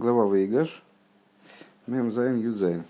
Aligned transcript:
глава 0.00 0.34
Вейгаш, 0.34 0.82
מ״ז 1.86 2.38
י״ז. 2.38 2.84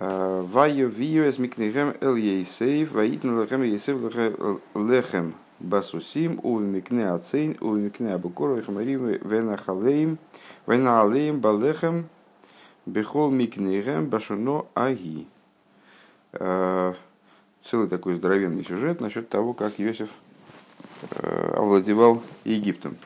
ויביאו 0.00 1.22
את 1.28 1.38
מקניהם 1.38 1.94
אל 2.00 2.16
יוסף, 2.16 2.90
ויתן 2.90 3.40
להם 3.40 3.62
יוסף 3.62 3.96
לחם 4.74 5.34
בסוסים, 5.60 6.40
ובמקנה 6.42 7.08
הצאן, 7.08 7.56
ובמקנה 7.60 8.12
הבקר, 8.12 8.56
ובחמורים 8.56 9.06
וינהלם, 9.06 10.18
וינהלם 10.66 11.38
בלחם, 11.38 12.08
בכל 12.86 13.30
מקניהם 13.30 14.06
בשנה 14.06 14.66
ההוא. 14.74 15.28
Целый 16.32 17.88
такой 17.88 18.16
здоровенный 18.16 18.64
сюжет 18.64 19.00
насчет 19.00 19.28
того, 19.28 19.54
как 19.54 19.74
Иосиф 19.78 20.10
овладевал 21.20 22.20
Египтом. 22.42 22.96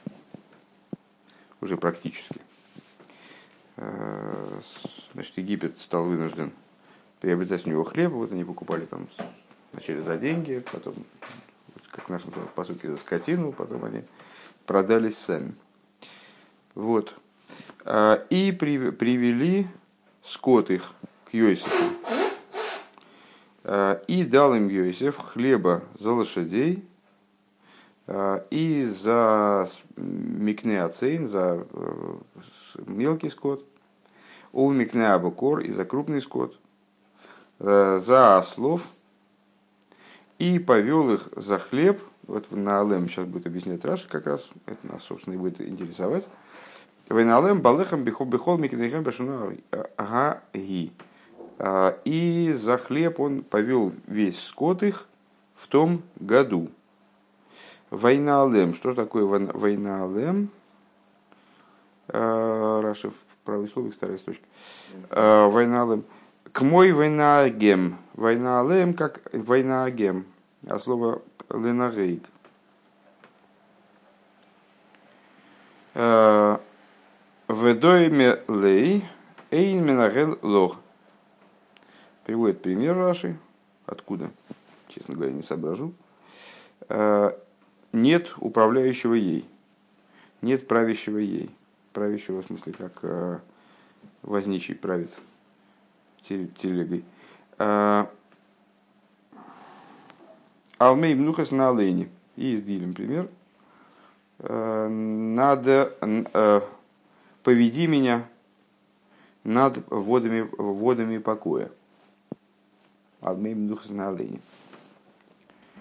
Уже 1.60 1.76
практически. 1.76 2.40
Значит, 5.14 5.38
Египет 5.38 5.78
стал 5.80 6.04
вынужден 6.04 6.52
приобретать 7.20 7.66
у 7.66 7.70
него 7.70 7.84
хлеб, 7.84 8.12
вот 8.12 8.32
они 8.32 8.44
покупали 8.44 8.84
там 8.84 9.08
вначале 9.72 10.02
за 10.02 10.18
деньги, 10.18 10.62
потом, 10.72 10.94
как 11.90 12.08
наш 12.08 12.22
по 12.54 12.64
сути, 12.64 12.86
за 12.86 12.96
скотину, 12.98 13.52
потом 13.52 13.84
они 13.84 14.02
продались 14.66 15.16
сами. 15.18 15.54
Вот. 16.74 17.14
И 18.30 18.52
привели 18.52 19.66
скот 20.22 20.70
их 20.70 20.92
к 21.30 21.34
Йосифу. 21.34 21.70
И 24.06 24.24
дал 24.24 24.54
им 24.54 24.68
Йосиф 24.68 25.16
хлеба 25.16 25.82
за 25.98 26.12
лошадей 26.12 26.84
и 28.50 28.84
за 28.84 29.68
микнеоцейн, 29.96 31.28
за 31.28 31.64
э, 31.70 32.16
мелкий 32.86 33.30
скот, 33.30 33.64
у 34.52 34.70
микнеабукор 34.70 35.60
и 35.60 35.72
за 35.72 35.84
крупный 35.84 36.20
скот– 36.20 36.58
Э, 37.60 38.00
за 38.02 38.38
ослов 38.38 38.88
и 40.38 40.58
повел 40.58 41.12
их 41.12 41.28
за 41.36 41.58
хлеб. 41.58 42.00
Вот 42.26 42.50
на 42.50 42.80
Алем 42.80 43.08
сейчас 43.08 43.26
будет 43.26 43.46
объяснять 43.46 43.84
Раша, 43.84 44.08
как 44.08 44.24
раз 44.26 44.48
это 44.64 44.86
нас, 44.86 45.02
собственно, 45.02 45.34
и 45.34 45.36
будет 45.36 45.60
интересовать. 45.60 46.26
Вейналем 47.10 47.60
балехам 47.60 48.02
бихол 48.02 48.56
микинехем 48.56 49.02
башуна 49.02 49.54
агаги. 49.98 50.92
Э, 51.58 51.98
и 52.06 52.54
за 52.54 52.78
хлеб 52.78 53.20
он 53.20 53.42
повел 53.42 53.92
весь 54.06 54.42
скот 54.42 54.82
их 54.82 55.06
в 55.54 55.66
том 55.66 56.02
году. 56.18 56.70
Войналем. 57.90 58.72
Что 58.74 58.94
такое 58.94 59.24
войналем? 59.26 60.48
Э, 62.08 62.80
Правой 63.44 63.68
слове, 63.68 63.90
вторая 63.90 64.18
строчка. 64.18 64.44
Войналем. 65.10 66.04
К 66.52 66.62
мой 66.62 66.92
война 66.92 67.48
гем. 67.48 67.96
Война 68.14 68.60
алем 68.60 68.94
как 68.94 69.20
война 69.32 69.88
гем. 69.90 70.26
А 70.66 70.78
слово 70.78 71.22
ленагейк. 71.48 72.24
Э, 75.94 76.58
Ведойме 77.48 78.42
лей 78.48 79.04
эйн 79.50 79.84
менагел 79.84 80.38
лох. 80.42 80.76
Приводит 82.24 82.62
пример 82.62 82.96
Раши. 82.96 83.36
Откуда? 83.86 84.30
Честно 84.88 85.14
говоря, 85.14 85.32
не 85.32 85.42
соображу. 85.42 85.92
Э, 86.88 87.32
нет 87.92 88.32
управляющего 88.38 89.14
ей. 89.14 89.48
Нет 90.42 90.68
правящего 90.68 91.18
ей. 91.18 91.50
Правящего 91.92 92.42
в 92.42 92.46
смысле, 92.46 92.72
как 92.72 92.98
э, 93.02 93.40
возничий 94.22 94.74
правит 94.74 95.10
телегой. 96.26 97.04
А, 97.58 98.10
Алмей 100.78 101.14
мнухас 101.14 101.50
на 101.50 101.70
олени. 101.70 102.08
И 102.36 102.54
изгилем 102.54 102.94
пример. 102.94 103.28
А, 104.38 104.88
надо 104.88 105.94
а, 106.32 106.62
поведи 107.42 107.86
меня 107.86 108.26
над 109.44 109.84
водами, 109.90 110.48
водами 110.56 111.18
покоя. 111.18 111.70
Алмей 113.20 113.54
мнухас 113.54 113.90
на 113.90 114.10
олени. 114.10 114.40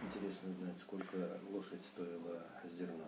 Интересно 0.03 0.53
знать, 0.53 0.77
сколько 0.81 1.39
лошадь 1.51 1.85
стоила 1.93 2.43
зерна. 2.71 3.05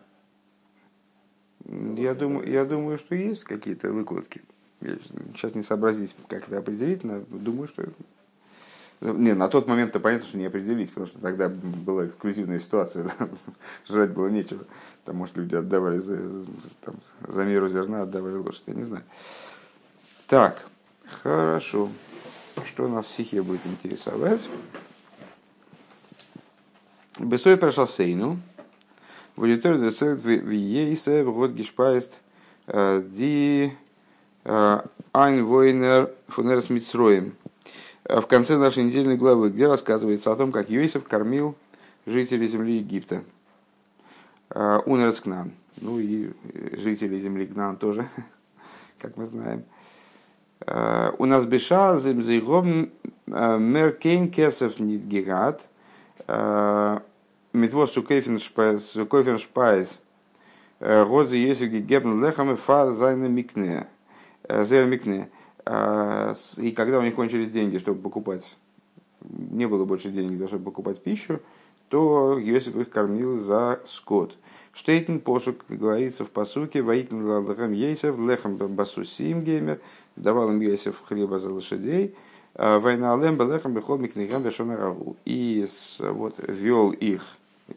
Я 1.71 2.13
думаю, 2.15 2.51
я 2.51 2.65
думаю, 2.65 2.97
что 2.97 3.15
есть 3.15 3.45
какие-то 3.45 3.91
выкладки. 3.91 4.41
Я 4.81 4.97
сейчас 5.35 5.55
не 5.55 5.63
сообразить, 5.63 6.13
как 6.27 6.47
это 6.47 6.57
определить, 6.57 7.03
но 7.03 7.21
думаю, 7.29 7.67
что... 7.69 7.85
Не, 8.99 9.33
на 9.33 9.47
тот 9.47 9.67
момент-то 9.67 9.99
понятно, 9.99 10.27
что 10.27 10.37
не 10.37 10.45
определить, 10.45 10.89
потому 10.89 11.07
что 11.07 11.19
тогда 11.19 11.49
была 11.49 12.07
эксклюзивная 12.07 12.59
ситуация, 12.59 13.09
жрать 13.87 14.11
было 14.11 14.27
нечего. 14.27 14.65
Там, 15.05 15.15
может, 15.15 15.37
люди 15.37 15.55
отдавали 15.55 15.97
за, 15.99 16.17
там, 16.81 16.95
за 17.27 17.45
меру 17.45 17.69
зерна, 17.69 18.03
отдавали 18.03 18.35
лошадь, 18.35 18.63
я 18.67 18.73
не 18.73 18.83
знаю. 18.83 19.03
Так, 20.27 20.65
хорошо. 21.23 21.89
Что 22.65 22.87
нас 22.87 23.05
в 23.05 23.09
стихе 23.09 23.41
будет 23.41 23.65
интересовать? 23.65 24.49
Бесой 27.17 27.57
прошел 27.57 27.87
сейну. 27.87 28.39
В 29.37 29.43
аудитории 29.43 29.79
децелт 29.79 30.19
в 30.19 31.31
год 31.31 31.51
гешпаест 31.51 32.19
э, 32.67 33.01
ди 33.01 33.71
Айн 34.43 35.45
Войнер 35.45 36.11
Фунерс 36.27 36.69
Мицроем. 36.69 37.35
В 38.03 38.23
конце 38.23 38.57
нашей 38.57 38.83
недельной 38.83 39.15
главы, 39.15 39.49
где 39.49 39.67
рассказывается 39.67 40.31
о 40.31 40.35
том, 40.35 40.51
как 40.51 40.69
Йосиф 40.69 41.05
кормил 41.05 41.55
жителей 42.05 42.47
земли 42.47 42.77
Египта. 42.77 43.23
Унерс 44.53 45.21
Кнан. 45.21 45.53
Ну 45.77 45.99
и 45.99 46.31
жители 46.73 47.17
земли 47.19 47.47
Кнан 47.47 47.77
тоже, 47.77 48.07
как 48.99 49.15
мы 49.15 49.27
знаем. 49.27 49.63
У 51.17 51.25
нас 51.25 51.45
беша 51.45 51.97
земзейгом 51.97 52.89
меркейн 53.27 54.29
кесов 54.29 54.79
нидгигат. 54.79 55.61
Митвос 57.53 57.91
сукейфен 57.91 58.39
шпайз. 58.39 59.99
Годзе 60.79 61.37
есик 61.37 61.71
гебн 61.71 62.23
лехам 62.23 62.53
и 62.53 62.55
фар 62.55 62.91
зайна 62.91 63.25
микне. 63.25 63.87
Зермикне. 64.49 65.29
А, 65.65 66.33
и 66.57 66.71
когда 66.71 66.99
у 66.99 67.03
них 67.03 67.15
кончились 67.15 67.51
деньги, 67.51 67.77
чтобы 67.77 68.01
покупать, 68.01 68.57
не 69.21 69.67
было 69.67 69.85
больше 69.85 70.09
денег, 70.09 70.47
чтобы 70.47 70.65
покупать 70.65 71.01
пищу, 71.01 71.39
то 71.89 72.37
Йосиф 72.37 72.75
их 72.77 72.89
кормил 72.89 73.37
за 73.37 73.81
скот. 73.85 74.37
Штейтен 74.73 75.19
посук, 75.19 75.65
говорится 75.67 76.23
в 76.23 76.29
посуке, 76.29 76.81
воитн 76.81 77.21
лахам 77.21 77.73
ейсев, 77.73 78.17
лехам 78.17 78.55
басусим 78.57 79.43
геймер, 79.43 79.81
давал 80.15 80.49
им 80.49 80.61
Йосиф 80.61 81.03
хлеба 81.05 81.37
за 81.37 81.51
лошадей, 81.51 82.15
а, 82.55 82.79
война 82.79 83.13
алем 83.13 83.37
лехам 83.37 83.73
бехол 83.73 83.97
микнигам 83.97 84.41
бешонарагу. 84.41 85.17
И 85.25 85.67
вот 85.99 86.35
вел 86.47 86.91
их, 86.91 87.23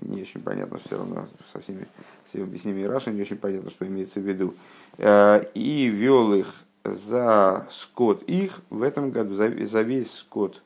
не 0.01 0.23
очень 0.23 0.41
понятно 0.41 0.79
все 0.85 0.97
равно 0.97 1.27
со 1.53 1.61
всеми, 1.61 1.87
всеми 2.29 2.45
объяснениями 2.45 2.87
Раши, 2.87 3.11
не 3.11 3.23
очень 3.23 3.37
понятно, 3.37 3.71
что 3.71 3.87
имеется 3.87 4.21
в 4.21 4.25
виду, 4.25 4.55
а, 4.99 5.39
и 5.55 5.87
вел 5.87 6.35
их 6.35 6.65
за 6.85 7.67
скот 7.71 8.23
их 8.25 8.61
в 8.71 8.83
этом 8.83 9.11
году, 9.11 9.35
за, 9.35 9.51
за 9.67 9.83
весь 9.83 10.13
скот. 10.13 10.61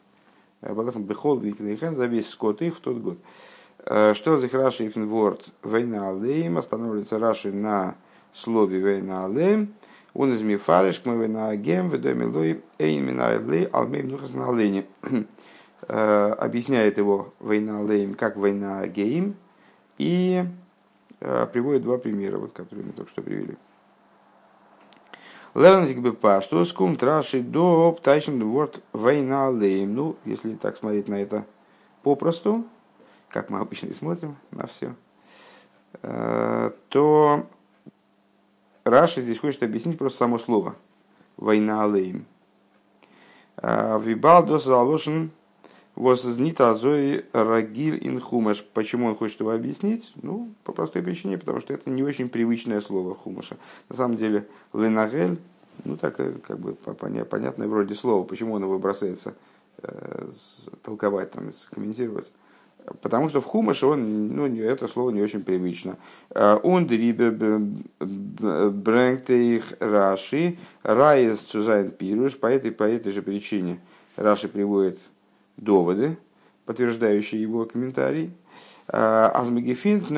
Бехол 0.60 1.40
за 1.40 2.06
весь 2.06 2.28
скот 2.28 2.62
их 2.62 2.76
в 2.76 2.80
тот 2.80 2.98
год. 2.98 3.18
Э, 3.86 4.14
что 4.14 4.36
за 4.36 4.48
Раши 4.48 4.86
и 4.86 4.88
Финворд 4.90 5.46
Вейна 5.62 6.10
Алейм 6.10 6.58
останавливается 6.58 7.18
Раши 7.18 7.52
на 7.52 7.94
слове 8.34 8.80
Вейна 8.80 9.24
Алейм. 9.24 9.74
Он 10.14 10.34
из 10.34 10.42
Мифариш, 10.42 11.00
мы 11.04 11.16
Вейна 11.16 11.48
Агем, 11.48 11.90
Ведоми 11.90 12.24
Лой, 12.24 12.60
Эйн 12.78 13.06
Мина 13.06 13.28
Алей, 13.28 13.66
Алмейм 13.66 14.08
Нухас 14.08 14.34
на 14.34 14.48
Алейне. 14.48 14.84
Э, 15.90 16.34
объясняет 16.38 16.98
его 16.98 17.32
Вейна 17.40 17.80
Алейм 17.80 18.12
как 18.12 18.36
Вейна 18.36 18.80
Агейм 18.80 19.36
и 19.96 20.44
э, 21.20 21.46
приводит 21.50 21.82
два 21.82 21.96
примера, 21.96 22.36
вот, 22.36 22.52
которые 22.52 22.84
мы 22.84 22.92
только 22.92 23.10
что 23.10 23.22
привели. 23.22 23.56
Лернзик 25.54 26.00
бы 26.00 26.14
что 26.42 26.62
скум 26.66 26.96
траши 26.96 27.40
до 27.40 27.92
птайшн 27.92 28.42
ворд 28.42 28.82
война 28.92 29.48
лейм. 29.48 29.94
Ну, 29.94 30.16
если 30.26 30.54
так 30.56 30.76
смотреть 30.76 31.08
на 31.08 31.14
это 31.14 31.46
попросту, 32.02 32.66
как 33.30 33.48
мы 33.48 33.60
обычно 33.60 33.86
и 33.86 33.94
смотрим 33.94 34.36
на 34.50 34.66
все, 34.66 34.94
э, 36.02 36.70
то 36.90 37.46
Раши 38.84 39.22
здесь 39.22 39.38
хочет 39.38 39.62
объяснить 39.62 39.96
просто 39.96 40.18
само 40.18 40.38
слово 40.38 40.76
война 41.38 41.86
лейм. 41.86 42.26
Э, 43.56 43.98
Вибал 43.98 44.44
дос 44.44 44.64
заложен 44.64 45.30
вознит 45.98 46.60
азой 46.60 47.24
рагиль 47.32 47.98
инхумаш. 48.00 48.64
Почему 48.72 49.06
он 49.06 49.16
хочет 49.16 49.40
его 49.40 49.50
объяснить? 49.50 50.12
Ну, 50.22 50.54
по 50.62 50.72
простой 50.72 51.02
причине, 51.02 51.38
потому 51.38 51.60
что 51.60 51.74
это 51.74 51.90
не 51.90 52.04
очень 52.04 52.28
привычное 52.28 52.80
слово 52.80 53.14
хумаша. 53.14 53.56
На 53.88 53.96
самом 53.96 54.16
деле, 54.16 54.46
לנהל 54.72 55.38
Ну, 55.84 55.96
так, 55.96 56.18
э, 56.20 56.34
как 56.46 56.58
бы, 56.58 56.74
понятное 56.74 57.68
вроде 57.68 57.94
слово, 57.94 58.24
почему 58.24 58.54
он 58.54 58.62
его 58.62 58.78
бросается 58.78 59.34
э, 59.82 60.28
толковать, 60.82 61.32
там, 61.32 61.50
комментировать. 61.72 62.30
Потому 63.02 63.28
что 63.28 63.40
в 63.40 63.44
хумаше 63.44 63.86
он, 63.86 64.28
ну, 64.28 64.46
это 64.46 64.88
слово 64.88 65.10
не 65.10 65.20
очень 65.20 65.42
привычно. 65.42 65.98
און 66.62 66.86
דעריבער 66.86 67.32
ברענגט 68.00 69.30
רש״י, 69.30 69.74
ראיות 69.80 70.58
צו 70.82 71.38
זיין 71.38 71.90
פירוש, 71.90 72.38
по 72.38 72.46
этой, 72.46 72.70
по 72.72 72.84
этой 72.84 73.12
же 73.12 73.20
причине 73.20 73.78
Раши 74.16 74.48
приводит 74.48 74.98
доводы, 75.58 76.16
подтверждающие 76.64 77.42
его 77.42 77.66
комментарий. 77.66 78.32
אז 78.86 79.11
מ׳געפינט 79.11 80.08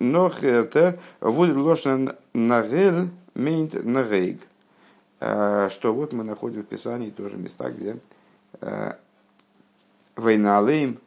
нохертер 0.00 0.98
вуд 1.20 1.50
лошен 1.50 2.12
нагель 2.32 3.10
мейнт 3.34 3.84
нагейг. 3.84 4.40
Что 5.18 5.92
вот 5.92 6.12
мы 6.14 6.24
находим 6.24 6.62
в 6.62 6.66
Писании 6.66 7.10
тоже 7.10 7.36
места, 7.36 7.70
где 7.70 7.98
Война 10.16 10.58
Алейм, 10.58 10.98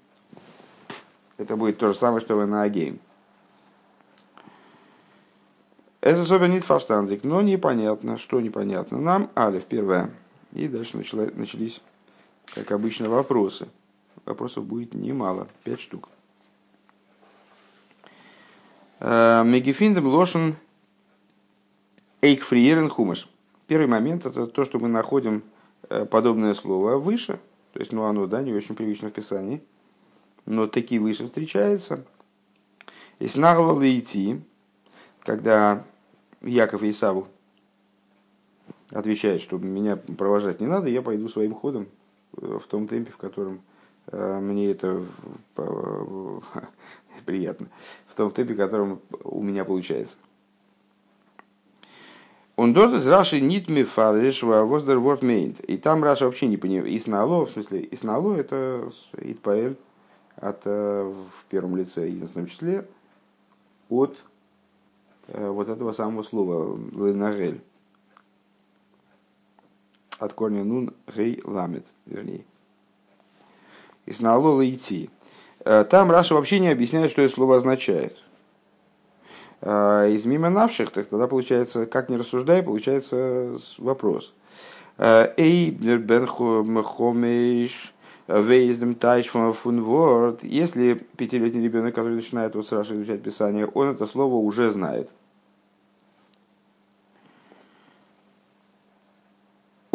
это 1.38 1.58
будет 1.58 1.78
то 1.80 1.90
же 1.90 1.96
самое, 1.96 2.22
что 2.22 2.36
Война 2.38 2.62
Агейм. 2.62 3.00
Это 6.02 6.22
особенно 6.22 6.54
не 6.54 6.60
фаштанзик, 6.60 7.24
но 7.24 7.42
непонятно, 7.42 8.18
что 8.18 8.40
непонятно. 8.40 9.00
Нам, 9.00 9.30
Алиф, 9.36 9.66
первое. 9.66 10.12
И 10.56 10.68
дальше 10.68 10.98
начала, 10.98 11.30
начались, 11.36 11.82
как 12.48 12.72
обычно, 12.72 13.10
вопросы. 13.10 13.68
Вопросов 14.26 14.66
будет 14.66 14.96
немало, 14.96 15.48
пять 15.64 15.82
штук. 15.82 16.10
Э, 19.00 19.44
Мегефиндем 19.46 20.08
лошен 20.08 20.56
эйкфриерен 22.22 22.90
хумаш. 22.90 23.30
Первый 23.68 23.88
момент 23.88 24.26
это 24.26 24.48
то, 24.48 24.66
что 24.66 24.80
мы 24.80 24.88
находим 24.88 25.44
э, 25.90 26.06
подобное 26.06 26.56
слово 26.56 26.98
выше– 26.98 27.40
то 27.76 27.82
есть, 27.82 27.92
ну, 27.92 28.04
оно, 28.04 28.26
да, 28.26 28.42
не 28.42 28.54
очень 28.54 28.74
привычно 28.74 29.10
в 29.10 29.12
Писании. 29.12 29.62
Но 30.46 30.66
такие 30.66 31.02
выше 31.02 31.26
встречается. 31.26 32.06
И 33.20 33.28
снагла 33.28 33.78
идти, 34.00 34.40
когда 35.24 35.84
Яков 36.40 36.84
и 36.84 36.92
Исаву 36.92 37.28
отвечает, 38.92 39.42
что 39.42 39.58
меня 39.58 39.96
провожать 39.96 40.60
не 40.60 40.68
надо, 40.68 40.90
я 40.90 41.02
пойду 41.02 41.30
своим 41.30 41.54
ходом 41.54 41.88
э, 42.38 42.60
в 42.62 42.68
том 42.68 42.88
темпе, 42.88 43.12
в 43.12 43.18
котором 43.18 43.62
э, 44.08 44.40
мне 44.40 44.72
это 44.72 45.04
приятно, 47.26 47.68
в 48.08 48.16
том 48.16 48.32
темпе, 48.32 48.54
в 48.54 48.58
котором 48.58 49.00
у 49.24 49.42
меня 49.42 49.66
получается. 49.66 50.18
Он 52.56 52.72
дот 52.72 52.94
из 52.94 53.06
Раши 53.06 53.42
нит 53.42 53.70
ми 53.70 53.84
фариш 53.84 54.42
воздер 54.44 55.00
ворд 55.00 55.24
мейнт. 55.24 55.60
И 55.60 55.78
там 55.78 56.04
Раша 56.04 56.26
вообще 56.26 56.48
не 56.48 56.56
понимает. 56.56 56.94
Иснало, 56.96 57.46
в 57.46 57.52
смысле, 57.52 57.86
Иснало 57.92 58.34
это 58.34 58.90
Итпаэль 59.18 59.76
от, 60.38 60.62
э, 60.66 61.04
в 61.04 61.46
первом 61.50 61.76
лице, 61.76 62.08
единственном 62.08 62.48
числе, 62.48 62.88
от 63.90 64.18
э, 65.28 65.50
вот 65.50 65.68
этого 65.68 65.92
самого 65.92 66.24
слова 66.24 66.78
ленагель. 66.94 67.62
От 70.20 70.34
корня 70.34 70.64
нун 70.64 70.94
гей 71.14 71.42
ламет, 71.44 71.86
вернее. 72.06 72.46
Иснало 74.06 74.62
лейти. 74.62 75.10
Э, 75.66 75.84
там 75.84 76.12
Раша 76.12 76.36
вообще 76.36 76.60
не 76.60 76.70
объясняет, 76.70 77.12
что 77.12 77.22
это 77.22 77.34
слово 77.34 77.58
означает. 77.58 78.18
А, 79.62 80.08
из 80.08 80.26
мимо 80.26 80.50
навших, 80.50 80.92
так 80.92 81.08
тогда 81.08 81.28
получается, 81.28 81.86
как 81.88 82.10
не 82.10 82.18
рассуждай, 82.18 82.62
получается 82.62 83.58
вопрос. 83.78 84.34
А, 84.98 85.34
Эй, 85.38 85.72
бен 85.72 86.28
хомеш, 86.28 87.94
вейздем 88.28 88.96
тайш 88.96 89.28
фун 89.28 89.84
ворд. 89.84 90.44
Если 90.44 90.94
пятилетний 91.18 91.64
ребенок, 91.64 91.96
который 91.96 92.16
начинает 92.16 92.56
вот 92.56 92.68
сразу 92.68 92.96
изучать 92.96 93.24
Писание, 93.24 93.66
он 93.66 93.90
это 93.90 94.06
слово 94.06 94.36
уже 94.36 94.72
знает. 94.72 95.10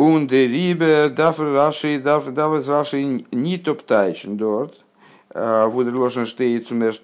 Darf 0.01 1.39
Rashi, 1.39 1.99
darf, 1.99 2.33
darf 2.33 2.67
Rashi 2.67 3.27
nicht 3.31 3.69
obteichen 3.69 4.39
dort. 4.39 4.83
Э, 5.35 5.67
Вудерлошен 5.67 6.27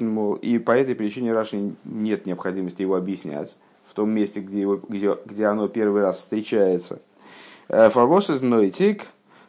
мол, 0.00 0.34
и 0.37 0.58
по 0.58 0.72
этой 0.72 0.94
причине 0.94 1.34
Раши 1.34 1.75
нет 1.84 2.25
необходимости 2.25 2.81
его 2.81 2.96
объяснять 2.96 3.56
в 3.84 3.93
том 3.93 4.10
месте, 4.10 4.40
где, 4.40 4.62
его, 4.62 4.81
где, 4.88 5.14
где 5.26 5.44
оно 5.46 5.69
первый 5.69 6.00
раз 6.02 6.16
встречается. 6.16 7.02
Фарвос 7.69 8.31
из 8.31 8.40
Нойтик, 8.40 9.04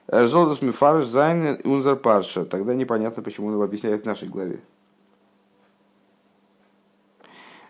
Золдос 0.07 0.61
Мифарш 0.61 1.05
Зайн 1.05 1.59
Унзар 1.63 1.95
Парша. 1.95 2.43
Тогда 2.43 2.75
непонятно, 2.75 3.23
почему 3.23 3.47
он 3.47 3.53
его 3.53 3.63
объясняет 3.63 4.03
в 4.03 4.05
нашей 4.05 4.27
главе. 4.27 4.59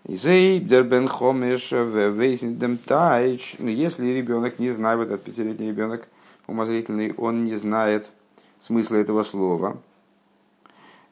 Если 0.08 0.60
ребенок 4.14 4.58
не 4.58 4.70
знает, 4.70 5.00
вот 5.00 5.10
этот 5.10 5.24
пятилетний 5.24 5.68
ребенок 5.68 6.08
умозрительный, 6.48 7.14
он 7.18 7.44
не 7.44 7.56
знает 7.56 8.10
смысла 8.62 8.96
этого 8.96 9.24
слова, 9.24 9.78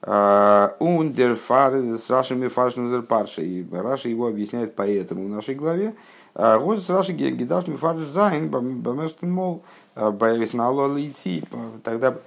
Ундер 0.01 1.36
с 1.36 2.09
Рашами 2.09 2.47
Фаршнузер 2.47 3.01
Парша. 3.01 3.42
И 3.42 3.65
Раша 3.69 4.07
его 4.07 4.27
объясняет 4.27 4.75
поэтому 4.75 5.25
в 5.25 5.30
нашей 5.30 5.56
главе. 5.56 5.94
Вот 6.33 6.81
с 6.81 6.89
Раши 6.89 7.12
Гидаш 7.12 7.68
Мифарш 7.68 8.00
Зайн, 8.00 8.50
Бамештен 8.50 9.31
Мол, 9.31 9.63
Баявиснало 9.95 10.88
Лейти. 10.88 11.44
Тогда 11.83 12.18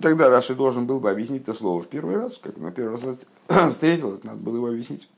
Тогда 0.00 0.28
Раши 0.28 0.54
должен 0.54 0.86
был 0.86 1.00
бы 1.00 1.10
объяснить 1.10 1.42
это 1.42 1.54
слово 1.54 1.82
в 1.82 1.86
первый 1.86 2.16
раз, 2.16 2.38
как 2.42 2.56
на 2.58 2.72
первый 2.72 3.00
раз 3.00 3.16
встретилось, 3.72 4.24
надо 4.24 4.38
было 4.38 4.56
его 4.56 4.66
объяснить. 4.66 5.08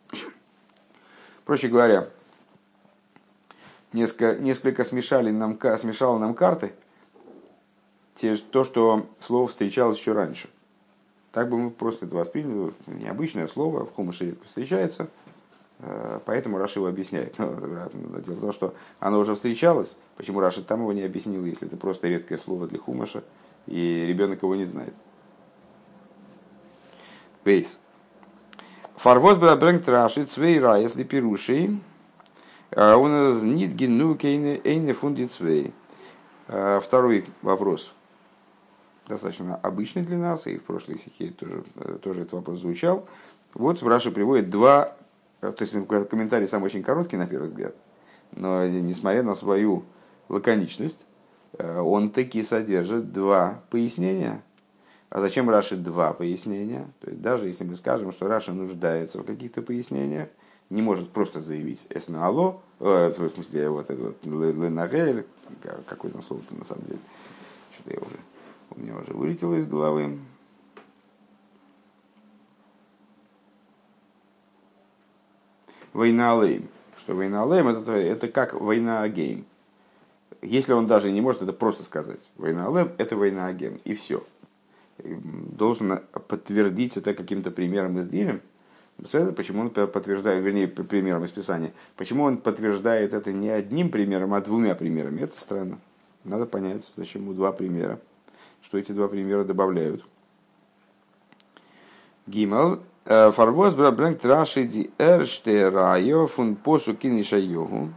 Проще 1.47 1.69
говоря, 1.69 2.09
несколько, 3.93 4.35
несколько 4.35 4.83
смешали 4.83 5.31
нам, 5.31 5.57
смешало 5.79 6.19
нам 6.19 6.35
карты, 6.35 6.73
те, 8.17 8.37
то, 8.37 8.65
что 8.65 9.07
слово 9.21 9.47
встречалось 9.47 9.99
еще 9.99 10.13
раньше. 10.13 10.49
Так 11.31 11.49
бы 11.49 11.57
мы 11.57 11.71
просто 11.71 12.07
это 12.07 12.17
восприняли, 12.17 12.75
необычное 12.89 13.47
слово, 13.47 13.87
в 13.87 13.95
хумыше 13.95 14.27
редко 14.27 14.45
встречается, 14.47 15.09
э, 15.79 16.19
поэтому 16.25 16.59
Раши 16.59 16.81
его 16.81 16.89
объясняет. 16.89 17.39
Но, 17.39 17.55
дело 18.27 18.35
в 18.35 18.41
том, 18.41 18.53
что 18.53 18.75
оно 18.99 19.21
уже 19.21 19.37
встречалось, 19.37 19.97
почему 20.17 20.41
Раши 20.41 20.65
там 20.65 20.81
его 20.81 20.93
не 20.93 21.03
объяснил, 21.03 21.45
если 21.45 21.69
это 21.69 21.77
просто 21.77 22.09
редкое 22.09 22.39
слово 22.39 22.67
для 22.67 22.81
хумыша, 22.81 23.23
и 23.69 24.05
ребенок 24.05 24.43
его 24.43 24.57
не 24.57 24.65
знает. 24.65 24.95
Бейс. 27.45 27.79
Фарвоз 29.07 29.37
брэнгт 29.37 29.89
Раши 29.89 30.25
цвей 30.25 30.59
ра, 30.59 30.81
если 30.81 31.05
пируши, 31.05 31.79
а 32.73 32.99
нас 32.99 33.41
нит 33.41 33.71
гену 33.71 34.17
кейне 34.17 34.61
эйне 34.65 34.95
фунди 34.95 35.27
цвей. 35.27 35.73
Э, 36.49 36.81
второй 36.83 37.25
вопрос 37.41 37.95
достаточно 39.07 39.55
обычный 39.63 40.03
для 40.03 40.19
нас, 40.19 40.49
и 40.49 40.59
в 40.59 40.65
прошлой 40.65 40.99
стихе 40.99 41.29
тоже, 41.29 41.63
тоже 42.03 42.23
этот 42.23 42.33
вопрос 42.33 42.59
звучал. 42.59 43.07
Вот 43.55 43.81
Раша 43.81 44.11
приводит 44.11 44.51
два, 44.51 44.97
э, 45.41 45.53
то 45.53 45.63
есть 45.63 45.87
комментарий 45.87 46.49
сам 46.49 46.65
очень 46.65 46.83
короткий 46.83 47.17
на 47.17 47.29
первый 47.29 47.47
взгляд, 47.47 47.77
но 48.33 48.67
несмотря 48.67 49.23
на 49.23 49.37
свою 49.37 49.85
лаконичность, 50.29 51.07
он 51.57 52.11
таки 52.11 52.43
содержит 52.43 53.13
два 53.13 53.63
пояснения. 53.71 54.43
А 55.09 55.21
зачем 55.21 55.49
Раши 55.49 55.77
два 55.77 56.13
пояснения? 56.13 56.89
То 57.01 57.11
есть 57.11 57.23
даже 57.23 57.47
если 57.47 57.65
мы 57.65 57.77
скажем, 57.77 58.13
что 58.13 58.29
Раши 58.29 58.53
нуждается 58.53 59.19
в 59.19 59.25
каких-то 59.25 59.63
пояснениях, 59.63 60.29
не 60.69 60.83
может 60.83 61.11
просто 61.11 61.41
заявить 61.41 61.87
אתנהלה, 61.91 62.61
э, 62.81 63.15
в 63.17 63.31
смысле 63.35 63.71
вот 63.71 63.89
это 63.89 64.03
вот 64.03 64.25
לנהל, 64.25 65.27
какое 65.87 66.11
там 66.11 66.23
слово-то 66.23 66.57
на 66.57 66.65
самом 66.65 66.85
деле, 66.87 66.99
что-то 67.73 67.95
я 67.95 68.01
уже 68.01 68.17
у 68.71 68.81
меня 68.81 68.97
уже 68.97 69.13
вылетело 69.13 69.55
из 69.55 69.67
головы. 69.67 70.19
וינהלם. 75.93 76.69
Что 76.99 77.15
וינהלם 77.15 77.69
это, 77.69 77.93
это 77.93 78.29
как 78.29 78.55
וינהגם. 78.55 79.47
Если 80.43 80.73
он 80.73 80.87
даже 80.87 81.11
не 81.11 81.21
может 81.21 81.43
это 81.43 81.53
просто 81.53 81.85
сказать. 81.85 82.29
Война 82.37 82.67
Алейм 82.67 82.91
это 82.99 83.17
война 83.17 83.47
Агейм. 83.47 83.81
И 83.85 83.95
все. 83.95 84.23
Должен 84.99 86.01
подтвердить 86.29 86.97
это 86.97 87.15
каким-то 87.15 87.51
примером 87.51 87.99
из 87.99 88.07
Дилем. 88.09 88.41
Почему 89.37 89.61
он 89.61 89.71
подтверждает, 89.71 90.43
вернее, 90.43 90.69
примером 90.69 91.25
из 91.25 91.31
Писания. 91.31 91.73
Почему 91.97 92.25
он 92.25 92.39
подтверждает 92.39 93.13
это 93.13 93.33
не 93.33 93.51
одним 93.51 93.91
примером, 93.91 94.33
а 94.33 94.41
двумя 94.41 94.75
примерами? 94.75 95.21
Это 95.21 95.39
странно. 95.39 95.79
Надо 96.25 96.47
понять, 96.47 96.83
зачем 96.97 97.23
ему 97.23 97.35
два 97.35 97.53
примера 97.53 98.01
что 98.67 98.79
эти 98.79 98.91
два 98.91 99.07
примера 99.07 99.45
добавляют. 99.45 100.05
Гимал. 102.27 102.81
Э, 103.05 103.31
Фарвоз 103.31 103.75
брабрэнк 103.75 104.19
траши 104.19 104.65
ди 104.65 104.91
эрште 104.99 105.69
райо 105.69 106.27
фун 106.27 106.57
посу 106.57 106.95
киниша 106.95 107.39
йогу. 107.39 107.91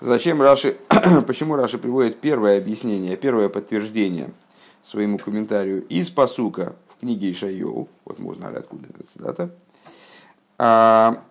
Зачем 0.00 0.40
Раши, 0.40 0.76
почему 1.26 1.56
Раши 1.56 1.78
приводит 1.78 2.20
первое 2.20 2.58
объяснение, 2.58 3.16
первое 3.16 3.48
подтверждение 3.48 4.30
своему 4.84 5.18
комментарию 5.18 5.82
из 5.88 6.10
פסוק 6.10 6.63
а 6.63 6.76
в 6.88 7.00
книге 7.00 7.32
Ишайоу, 7.32 7.88
вот 8.04 8.18
мы 8.18 8.32
узнали, 8.32 8.56
откуда 8.56 8.86
эта 8.90 9.04
цитата, 9.06 9.50
а, 10.58 11.22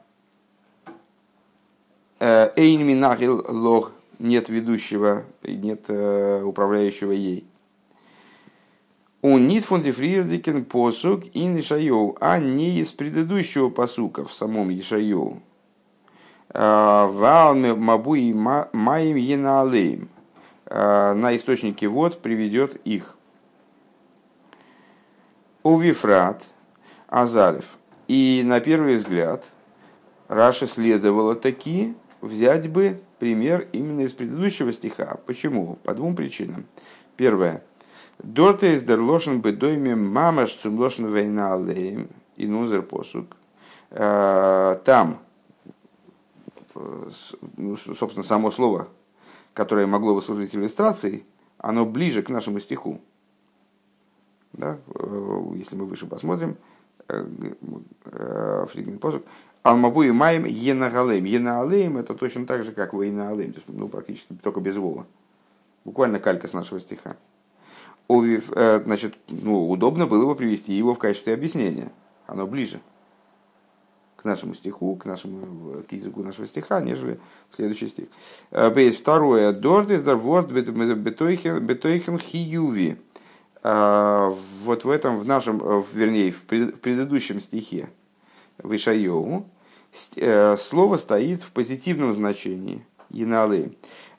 э, 2.20 2.50
אין 2.56 2.86
מנהל 2.86 3.46
לה, 3.48 3.92
нет 4.18 4.50
ведущего, 4.50 5.24
нет 5.44 5.86
э, 5.88 6.42
управляющего 6.44 7.12
ей. 7.12 7.46
און 9.22 9.38
ניט 9.38 9.66
פון 9.66 9.86
דעם 9.86 10.06
פריערדיקן 10.06 10.66
פסוק 10.66 11.24
אין 11.34 11.60
ישעיהו, 11.60 12.18
а 12.20 12.40
не 12.40 12.80
из 12.80 12.92
предыдущего 12.92 13.70
פסוק 13.70 14.14
а 14.14 14.26
в 14.26 14.34
самом 14.34 14.78
Ишайоу. 14.78 15.42
А, 16.50 17.08
Валме 17.08 17.74
мабуи 17.76 18.34
маим 18.34 19.16
енаалеем. 19.16 20.10
На 20.70 21.36
источнике 21.36 21.88
вод 21.88 22.22
приведет 22.22 22.76
их. 22.84 23.16
Увифрат 25.64 26.44
Азалев. 27.08 27.78
И 28.08 28.44
на 28.46 28.60
первый 28.60 28.98
взгляд 28.98 29.46
Раша 30.28 30.68
следовало 30.68 31.36
таки 31.36 31.96
взять 32.22 32.70
бы 32.70 33.02
пример 33.20 33.68
именно 33.72 34.02
из 34.02 34.14
предыдущего 34.14 34.74
стиха. 34.74 35.18
Почему? 35.26 35.78
По 35.84 35.94
двум 35.94 36.16
причинам. 36.16 36.66
Первое. 37.16 37.64
Дорта 38.20 38.68
из 38.68 38.84
дерлошен 38.84 39.42
бедойме 39.42 39.96
мамаш 39.96 40.54
цумлошен 40.54 41.14
вейна 41.14 41.54
алеем 41.54 42.10
и 42.36 42.46
нузер 42.46 42.82
посук. 42.82 43.38
А, 43.92 44.76
там, 44.84 45.20
ну, 47.58 47.78
собственно, 47.78 48.24
само 48.24 48.52
слово, 48.52 48.88
которое 49.54 49.88
могло 49.88 50.16
бы 50.16 50.22
служить 50.22 50.56
иллюстрацией, 50.56 51.26
оно 51.58 51.86
ближе 51.86 52.22
к 52.22 52.30
нашему 52.30 52.60
стиху. 52.60 53.00
Да? 54.54 54.78
Э, 54.96 55.42
если 55.56 55.76
мы 55.76 55.86
выше 55.86 56.06
посмотрим, 56.06 56.56
э, 57.08 57.26
э, 58.06 58.66
Фригин 58.72 59.00
посук, 59.00 59.24
Алмабу 59.64 60.04
и 60.04 60.12
Маем 60.12 60.46
Енагалем. 60.46 61.26
Енагалем 61.26 61.98
это 61.98 62.14
точно 62.14 62.46
так 62.46 62.64
же, 62.64 62.72
как 62.72 62.94
Вейнагалем, 62.94 63.54
то 63.54 63.60
есть, 63.60 63.68
ну, 63.68 63.88
практически 63.88 64.34
только 64.42 64.60
без 64.60 64.76
Вова. 64.76 65.06
Буквально 65.86 66.20
калька 66.20 66.48
с 66.48 66.54
нашего 66.54 66.80
стиха. 66.80 67.16
Значит, 68.08 69.16
ну, 69.30 69.70
удобно 69.70 70.06
было 70.06 70.26
бы 70.26 70.36
привести 70.36 70.74
его 70.74 70.94
в 70.94 71.00
качестве 71.00 71.34
объяснения. 71.34 71.92
Оно 72.28 72.46
ближе 72.46 72.80
к 74.18 74.24
нашему 74.24 74.54
стиху, 74.54 74.96
к, 74.96 75.06
нашему, 75.06 75.84
к 75.84 75.92
языку 75.92 76.22
нашего 76.22 76.46
стиха, 76.46 76.80
нежели 76.82 77.20
следующий 77.56 77.88
стих. 77.88 78.06
Бейс 78.52 78.98
второе. 78.98 79.52
Дорт 79.52 79.92
из 79.92 80.04
дарворд 80.04 80.52
бетойхен 80.52 82.20
хиюви. 82.20 82.98
А, 83.66 84.36
вот 84.64 84.84
в 84.84 84.90
этом, 84.90 85.20
в 85.20 85.26
нашем, 85.26 85.62
э, 85.64 85.84
вернее, 85.94 86.34
в 86.34 86.42
предыдущем 86.42 87.40
стихе 87.40 87.90
в 88.58 88.76
Ишайову 88.76 89.50
э, 90.18 90.58
слово 90.58 90.98
стоит 90.98 91.44
в 91.44 91.52
позитивном 91.52 92.14
значении. 92.14 92.86
Иналы. 93.10 93.78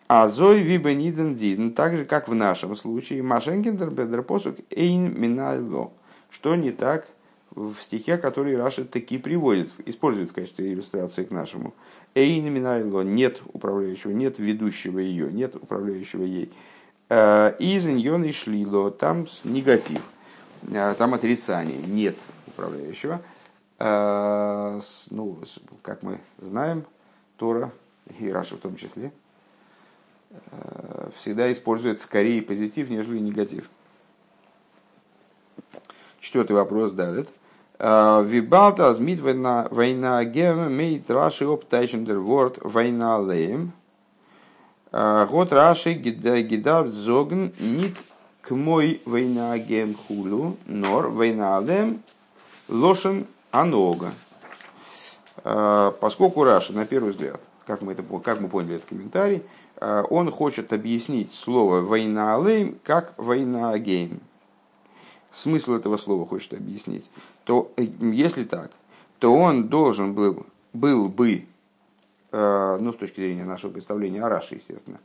А 0.09 0.29
зой 0.29 0.61
вибе 0.61 0.95
ниден 0.95 1.35
диден, 1.35 1.73
так 1.73 1.97
же, 1.97 2.05
как 2.07 2.29
в 2.29 2.35
нашем 2.35 2.75
случае, 2.77 3.23
Машенкиндер 3.23 3.91
бедер 3.91 4.23
посук 4.23 4.57
эйн 4.71 5.13
минайло. 5.21 5.93
Что 6.31 6.55
не 6.55 6.71
так 6.71 7.07
в 7.55 7.75
стихе, 7.83 8.17
который 8.17 8.57
Раша 8.57 8.85
таки 8.85 9.19
приводит, 9.19 9.71
использует 9.85 10.31
в 10.31 10.35
качестве 10.35 10.73
иллюстрации 10.73 11.25
к 11.25 11.31
нашему. 11.31 11.75
Эйн 12.15 12.51
минайло, 12.51 13.03
нет 13.03 13.43
управляющего, 13.53 14.13
нет 14.13 14.39
ведущего 14.39 15.01
ее, 15.01 15.31
нет 15.31 15.55
управляющего 15.55 16.23
ей. 16.23 16.51
Э, 17.11 17.55
из 17.59 17.85
нее 17.85 18.33
шлило, 18.33 18.91
там 18.91 19.27
негатив, 19.45 20.03
э, 20.63 20.95
там 20.97 21.15
отрицание, 21.15 21.79
нет 21.79 22.17
управляющего. 22.47 23.21
Э, 23.79 24.81
ну, 25.11 25.39
как 25.83 26.03
мы 26.03 26.21
знаем, 26.39 26.85
Тора 27.37 27.73
и 28.19 28.31
Раша 28.31 28.57
в 28.57 28.61
том 28.61 28.77
числе, 28.77 29.13
всегда 31.15 31.53
использует 31.53 32.01
скорее 32.01 32.43
позитив, 32.43 32.91
нежели 32.91 33.19
негатив. 33.19 33.71
Четвертый 36.21 36.53
вопрос 36.53 36.93
далит. 36.93 37.29
Вибалта 37.79 38.89
азмит 38.89 39.21
война 39.21 40.25
гем 40.25 40.73
мейт 40.73 41.11
раши 41.11 41.45
оптайшендер 41.45 42.19
ворд 42.19 42.59
война 42.63 43.21
леем– 43.21 43.73
Год 44.95 45.53
Раши 45.53 45.95
Гидар 45.95 46.87
Зогн 46.87 47.53
нит 47.59 47.97
к 48.43 48.53
мой 48.53 49.01
войнагем 49.05 49.97
хулу, 49.97 50.57
нор 50.67 51.09
войналем 51.09 52.01
лошен 52.69 53.27
анога. 53.51 54.13
Поскольку 55.43 56.45
Раши, 56.45 56.73
на 56.73 56.87
первый 56.87 57.11
взгляд, 57.11 57.41
как 57.67 57.83
мы, 57.83 57.91
это, 57.91 58.05
как 58.23 58.41
мы 58.41 58.49
поняли 58.49 58.77
этот 58.77 58.89
комментарий, 58.91 59.43
он 59.81 60.31
хочет 60.31 60.73
объяснить 60.73 61.35
слово 61.35 61.81
«война 61.81 62.37
алейм» 62.37 62.79
как 62.85 63.15
«война 63.17 63.73
агейм». 63.73 64.21
Смысл 65.33 65.73
этого 65.73 65.97
слова 65.97 66.25
хочет 66.25 66.53
объяснить. 66.55 67.11
То 67.43 67.73
э, 67.77 67.89
если 68.01 68.45
так, 68.45 68.71
то 69.19 69.35
он 69.35 69.65
должен 69.67 70.15
был, 70.15 70.47
был 70.73 71.09
бы 71.09 71.47
ну, 72.37 72.93
с 72.93 72.97
точки 72.97 73.21
зрения 73.21 73.45
нашего 73.45 73.71
представления 73.71 74.25
о 74.25 74.29
Раше, 74.29 74.57
естественно. 74.57 74.99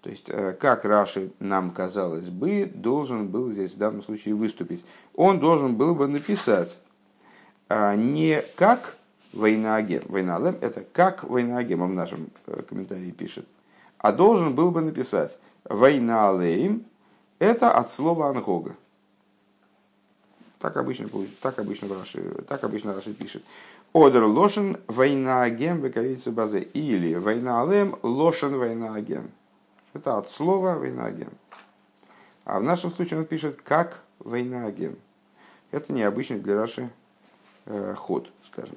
То 0.00 0.10
есть, 0.10 0.28
э, 0.28 0.52
как 0.52 0.84
Раши 0.84 1.30
нам 1.38 1.70
казалось 1.70 2.28
бы, 2.28 2.70
должен 2.72 3.28
был 3.28 3.50
здесь 3.50 3.72
в 3.72 3.78
данном 3.78 4.02
случае 4.02 4.34
выступить. 4.34 4.84
Он 5.14 5.38
должен 5.38 5.76
был 5.76 5.94
бы 5.94 6.08
написать 6.08 6.78
а 7.74 7.96
не 7.96 8.42
как 8.56 8.98
Войнаагем, 9.32 10.02
Войналем, 10.06 10.58
это 10.60 10.84
как 10.92 11.24
Войнаагем, 11.24 11.82
в 11.82 11.94
нашем 11.94 12.28
э, 12.46 12.60
комментарии 12.68 13.10
пишет, 13.12 13.46
а 13.96 14.12
должен 14.12 14.54
был 14.54 14.70
бы 14.70 14.82
написать 14.82 15.38
Войналеем, 15.64 16.84
это 17.38 17.72
от 17.72 17.90
слова 17.90 18.28
Ангога. 18.28 18.76
Так 20.58 20.76
обычно, 20.76 21.08
так 21.40 21.58
обычно, 21.58 21.88
Раши, 21.88 22.20
так 22.46 22.62
обычно 22.62 22.94
Раши 22.94 23.14
пишет. 23.14 23.42
Одер 23.94 24.24
лошен 24.24 24.78
война 24.86 25.42
агем 25.42 25.82
выковица 25.82 26.30
базе. 26.30 26.60
Или 26.60 27.14
война 27.14 27.62
алем 27.62 27.98
лошен 28.02 28.56
война 28.58 28.94
агем. 28.94 29.30
Это 29.92 30.16
от 30.16 30.30
слова 30.30 30.78
война 30.78 31.04
агем. 31.04 31.30
А 32.46 32.58
в 32.58 32.62
нашем 32.62 32.90
случае 32.90 33.20
он 33.20 33.26
пишет 33.26 33.60
как 33.60 34.02
война 34.18 34.64
агем. 34.64 34.96
Это 35.70 35.92
необычный 35.92 36.40
для 36.40 36.54
Раши 36.54 36.88
э, 37.66 37.94
ход, 37.94 38.30
скажем. 38.46 38.76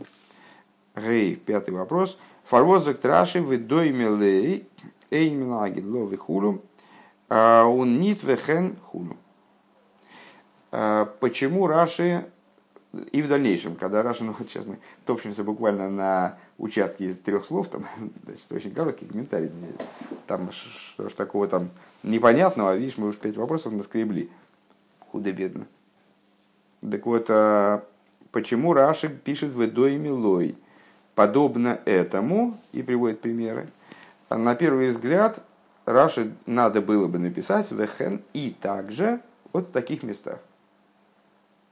Рей, 0.95 1.37
пятый 1.37 1.73
вопрос. 1.73 2.17
Фарвозак 2.43 2.99
траши 2.99 3.41
в 3.41 3.57
доймелей 3.57 4.67
эйминагид 5.11 5.85
лови 5.85 6.17
хулу. 6.17 6.61
А 7.29 7.63
он 7.63 8.01
нит 8.01 8.21
вехен 8.21 8.75
хулу. 8.83 9.15
А 10.71 11.05
почему 11.21 11.67
Раши 11.67 12.25
и 13.11 13.21
в 13.21 13.27
дальнейшем, 13.27 13.75
когда 13.75 14.03
Раша, 14.03 14.23
ну 14.23 14.35
вот 14.37 14.49
сейчас 14.49 14.65
мы 14.65 14.77
топчемся 15.05 15.43
буквально 15.43 15.89
на 15.89 16.37
участке 16.57 17.05
из 17.05 17.17
трех 17.17 17.45
слов, 17.45 17.67
там, 17.69 17.85
значит, 18.25 18.51
очень 18.51 18.73
короткий 18.73 19.05
комментарий, 19.05 19.51
там 20.27 20.51
что 20.51 21.09
ж 21.09 21.13
такого 21.13 21.47
там 21.47 21.69
непонятного, 22.03 22.75
видишь, 22.75 22.97
мы 22.97 23.07
уже 23.07 23.17
пять 23.17 23.37
вопросов 23.37 23.73
наскребли. 23.73 24.29
Худо-бедно. 25.11 25.65
Так 26.81 27.05
вот, 27.05 27.25
а 27.29 27.83
почему 28.31 28.73
Раши 28.73 29.09
пишет 29.09 29.53
в 29.53 29.61
Эдой 29.61 29.97
Милой? 29.97 30.55
Подобно 31.15 31.79
этому, 31.85 32.59
и 32.73 32.83
приводит 32.83 33.21
примеры, 33.21 33.69
на 34.29 34.55
первый 34.55 34.89
взгляд 34.89 35.41
Раши 35.85 36.33
надо 36.45 36.81
было 36.81 37.07
бы 37.07 37.19
написать 37.19 37.71
Вехен 37.71 38.21
и 38.33 38.55
также 38.59 39.21
вот 39.53 39.69
в 39.69 39.71
таких 39.71 40.03
местах. 40.03 40.39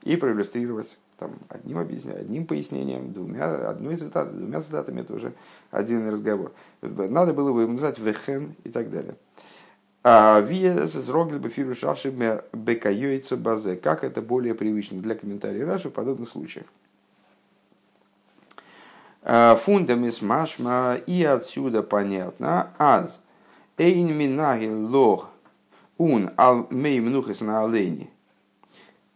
И 0.04 0.16
проиллюстрировать 0.16 0.98
там, 1.24 1.38
одним, 1.48 1.78
объяснением, 1.78 2.22
одним 2.22 2.46
пояснением, 2.46 3.14
двумя, 3.14 3.70
одной 3.70 3.96
цитатой, 3.96 4.38
двумя 4.38 4.62
цитатами, 4.62 5.02
это 5.02 5.14
уже 5.14 5.34
отдельный 5.72 6.12
разговор. 6.12 6.52
Надо 6.82 7.34
было 7.34 7.54
бы 7.54 7.62
ему 7.62 7.74
назвать 7.74 7.98
вехен 7.98 8.56
и 8.66 8.70
так 8.70 8.92
далее. 8.92 9.16
А 10.04 10.42
базе. 13.38 13.78
Как 13.78 14.04
это 14.04 14.22
более 14.22 14.54
привычно 14.54 15.02
для 15.02 15.16
комментариев 15.16 15.66
Раши 15.66 15.88
в 15.88 15.94
подобных 15.94 16.28
случаях. 16.28 16.66
А, 19.22 19.56
Фундамис 19.56 20.22
машма 20.22 20.98
и 21.08 21.24
отсюда 21.24 21.84
понятно. 21.84 22.74
Аз 22.78 23.22
эйн 23.78 24.14
минаги 24.14 24.68
лох 24.68 25.30
ун 25.98 26.32
ал 26.36 26.68
мей 26.70 27.00
мнухес 27.00 27.40
на 27.40 27.64
олени. 27.64 28.10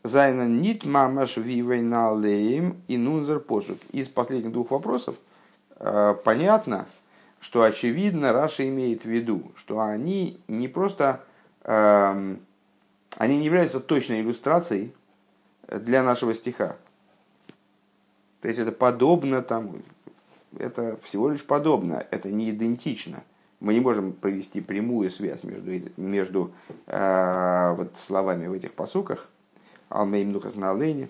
Зайна 0.07 0.47
нит 0.47 0.85
мамаш 0.85 1.37
вивейна 1.37 2.17
леем 2.17 2.81
и 2.87 2.97
нунзер 2.97 3.39
посук. 3.39 3.77
Из 3.91 4.07
последних 4.07 4.53
двух 4.53 4.71
вопросов 4.71 5.15
э, 5.79 6.15
понятно, 6.23 6.85
что 7.41 7.63
очевидно 7.63 8.31
Раша 8.31 8.67
имеет 8.67 9.03
в 9.03 9.09
виду, 9.09 9.51
что 9.55 9.81
они 9.81 10.39
не 10.47 10.67
просто, 10.67 11.23
эм, 11.63 12.39
они 13.17 13.37
не 13.37 13.45
являются 13.45 13.79
точной 13.79 14.21
иллюстрацией 14.21 14.93
для 15.67 16.03
нашего 16.03 16.33
стиха. 16.33 16.77
То 18.41 18.47
есть 18.47 18.59
это 18.59 18.71
подобно 18.71 19.41
тому, 19.41 19.75
это 20.57 20.97
всего 21.03 21.29
лишь 21.29 21.43
подобно, 21.43 22.05
это 22.11 22.29
не 22.29 22.49
идентично. 22.49 23.23
Мы 23.59 23.73
не 23.73 23.81
можем 23.81 24.13
провести 24.13 24.61
прямую 24.61 25.09
связь 25.09 25.43
между, 25.43 25.91
между 25.97 26.51
э, 26.85 27.73
вот, 27.75 27.97
словами 27.97 28.47
в 28.47 28.53
этих 28.53 28.73
посуках. 28.73 29.27
Алмейм 29.89 30.33
Духас 30.33 30.55
на 30.55 30.71
Олене, 30.71 31.09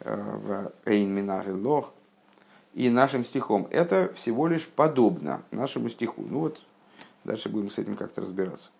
э, 0.00 0.14
в 0.14 0.72
Эйн 0.84 1.10
Минах 1.10 1.46
Лох, 1.46 1.92
и 2.74 2.90
нашим 2.90 3.24
стихом. 3.24 3.66
Это 3.70 4.12
всего 4.14 4.46
лишь 4.48 4.68
подобно 4.68 5.42
нашему 5.50 5.88
стиху. 5.88 6.22
Ну 6.28 6.40
вот, 6.40 6.60
дальше 7.24 7.48
будем 7.48 7.70
с 7.70 7.78
этим 7.78 7.96
как-то 7.96 8.20
разбираться. 8.20 8.70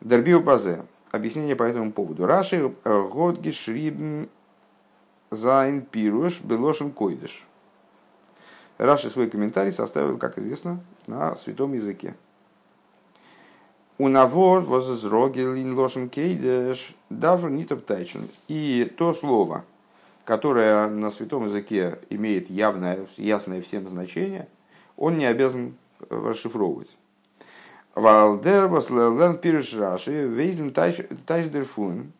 Дербио 0.00 0.40
Пазе. 0.40 0.84
Объяснение 1.10 1.56
по 1.56 1.64
этому 1.64 1.90
поводу. 1.90 2.24
Раши 2.24 2.72
э, 2.84 3.08
Годги 3.08 3.50
Шрибн 3.50 4.28
Зайн 5.30 5.82
Пируш 5.82 6.40
Белошин 6.40 6.92
Койдыш. 6.92 7.44
Раши 8.78 9.10
свой 9.10 9.28
комментарий 9.28 9.72
составил, 9.72 10.18
как 10.18 10.38
известно, 10.38 10.80
на 11.08 11.34
святом 11.34 11.72
языке. 11.72 12.14
У 14.00 14.08
навор 14.08 14.62
воззрогелин 14.62 15.74
лошен 15.78 16.08
кейдеш 16.08 16.94
давр 17.10 17.50
нитов 17.50 17.82
тайчен. 17.82 18.28
И 18.48 18.90
то 18.96 19.12
слово, 19.12 19.62
которое 20.24 20.88
на 20.88 21.10
святом 21.10 21.44
языке 21.44 21.98
имеет 22.08 22.48
явное, 22.48 23.00
ясное 23.18 23.60
всем 23.60 23.86
значение, 23.90 24.48
он 24.96 25.18
не 25.18 25.26
обязан 25.26 25.74
расшифровывать. 26.08 26.96
Валдер 27.94 28.68
вослерн 28.68 29.36
пирш 29.36 29.74
Раши 29.74 30.26
вейзлен 30.28 30.72
тайшдерфун, 30.72 32.12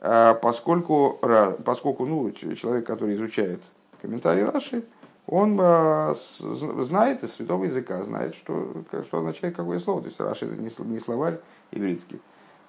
а 0.00 0.34
поскольку, 0.34 1.20
поскольку 1.64 2.04
ну, 2.04 2.32
человек, 2.32 2.84
который 2.84 3.14
изучает 3.14 3.60
комментарий 4.00 4.42
Раши, 4.42 4.82
он 5.26 5.58
а, 5.60 6.14
знает 6.38 7.22
из 7.22 7.34
святого 7.34 7.64
языка, 7.64 8.02
знает, 8.04 8.34
что, 8.34 8.84
что 9.04 9.18
означает 9.18 9.54
какое 9.54 9.78
слово. 9.78 10.02
То 10.02 10.08
есть 10.08 10.20
Раши 10.20 10.46
это 10.46 10.56
не 10.56 10.98
словарь 10.98 11.38
ивритский. 11.70 12.20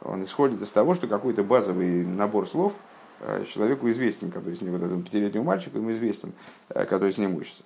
Он 0.01 0.23
исходит 0.23 0.61
из 0.61 0.69
того, 0.69 0.93
что 0.93 1.07
какой-то 1.07 1.43
базовый 1.43 2.05
набор 2.05 2.47
слов 2.47 2.73
а, 3.21 3.43
человеку 3.45 3.89
известен, 3.89 4.31
который 4.31 4.55
с 4.55 4.61
ним, 4.61 4.73
вот 4.73 4.83
этому 4.83 5.01
пятилетнему 5.01 5.45
мальчику 5.45 5.77
ему 5.77 5.91
известен, 5.91 6.33
который 6.67 7.11
с 7.13 7.17
ним 7.17 7.35
учится. 7.35 7.63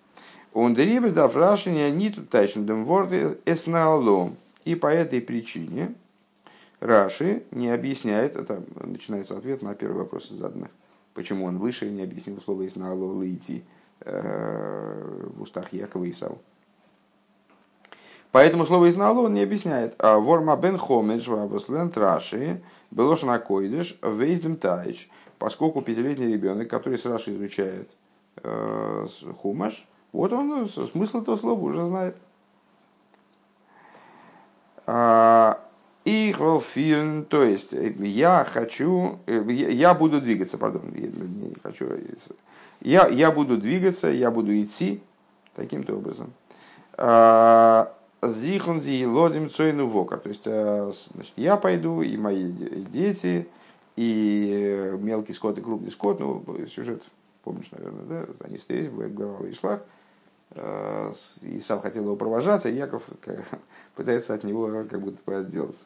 Он 0.53 0.73
дерибер 0.73 1.11
дав 1.11 1.35
Раши 1.35 1.69
не 1.69 1.81
они 1.81 2.09
тут 2.09 2.29
тайчен 2.29 2.65
дем 2.65 2.85
ворды 2.85 3.37
эснаалом. 3.45 4.37
И 4.65 4.75
по 4.75 4.87
этой 4.87 5.21
причине 5.21 5.93
Раши 6.79 7.43
не 7.51 7.69
объясняет, 7.69 8.35
это 8.35 8.63
начинается 8.75 9.37
ответ 9.37 9.61
на 9.61 9.75
первый 9.75 9.99
вопрос 9.99 10.31
из 10.31 10.37
заданных, 10.37 10.69
почему 11.13 11.45
он 11.45 11.57
выше 11.57 11.89
не 11.89 12.03
объяснил 12.03 12.37
слово 12.37 12.65
«иснаало 12.65 13.27
идти 13.27 13.63
э, 13.63 13.76
в 14.05 15.41
устах 15.41 15.73
Якова 15.73 16.03
и 16.05 16.11
Исау. 16.11 16.39
Поэтому 18.31 18.65
слово 18.65 18.89
«изнало» 18.89 19.21
он 19.21 19.33
не 19.33 19.41
объясняет. 19.41 19.95
А 19.99 20.19
ворма 20.19 20.55
бен 20.57 20.77
хомедж 20.77 21.29
вабуслен 21.29 21.89
траши 21.89 22.61
белошна 22.91 23.39
койдыш 23.39 23.97
вейздем 24.01 24.57
таич. 24.57 25.09
Поскольку 25.39 25.81
пятилетний 25.81 26.33
ребенок, 26.33 26.69
который 26.69 26.97
с 26.97 27.05
Раши 27.05 27.35
изучает 27.35 27.89
э, 28.43 29.07
хумаш, 29.41 29.87
вот 30.11 30.33
он 30.33 30.67
смысл 30.67 31.21
этого 31.21 31.35
слова 31.37 31.61
уже 31.61 31.85
знает. 31.85 32.17
А, 34.87 35.59
и 36.05 36.31
хвалфирн, 36.31 37.25
то 37.25 37.43
есть 37.43 37.71
я 37.71 38.47
хочу, 38.49 39.19
я 39.27 39.93
буду 39.93 40.21
двигаться, 40.21 40.57
пардон, 40.57 40.89
не 40.93 41.53
хочу, 41.61 41.85
я, 42.87 43.07
я 43.07 43.31
буду 43.31 43.57
двигаться, 43.57 44.07
я 44.07 44.31
буду 44.31 44.53
идти 44.61 45.01
таким-то 45.55 45.95
образом. 45.95 46.33
А, 46.93 47.93
Зихунди 48.23 49.05
лодим 49.05 49.49
цойну 49.49 49.87
вокар. 49.87 50.19
То 50.19 50.29
есть 50.29 50.43
а, 50.45 50.91
значит, 51.13 51.33
я 51.35 51.57
пойду, 51.57 52.01
и 52.01 52.15
мои 52.17 52.49
дети, 52.49 53.47
и 53.97 54.93
мелкий 54.99 55.33
скот, 55.33 55.57
и 55.57 55.61
крупный 55.61 55.91
скот. 55.91 56.21
Ну, 56.21 56.43
сюжет, 56.73 57.03
помнишь, 57.43 57.69
наверное, 57.71 58.05
да? 58.05 58.25
Они 58.45 58.57
встретились, 58.57 59.11
глава 59.11 59.37
вышла. 59.37 59.81
И 61.41 61.59
сам 61.59 61.81
хотел 61.81 62.05
его 62.05 62.15
провожать, 62.15 62.65
а 62.65 62.69
Яков 62.69 63.03
пытается 63.95 64.33
от 64.33 64.45
него 64.45 64.85
как 64.89 65.01
будто 65.01 65.39
отделаться. 65.39 65.83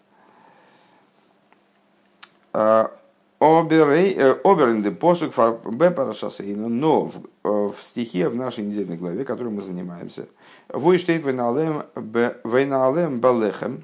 А, 3.41 3.61
Оберинде 3.61 4.91
посук 4.91 5.33
Б 5.35 5.89
парашасейну, 5.89 6.69
но 6.69 7.05
в, 7.05 7.25
э, 7.43 7.71
в 7.75 7.75
стихе 7.81 8.29
в 8.29 8.35
нашей 8.35 8.63
недельной 8.63 8.97
главе, 8.97 9.25
которой 9.25 9.47
мы 9.47 9.63
занимаемся, 9.63 10.27
Войштейт 10.69 11.25
Вейнаалем 11.25 13.19
Балехем, 13.19 13.83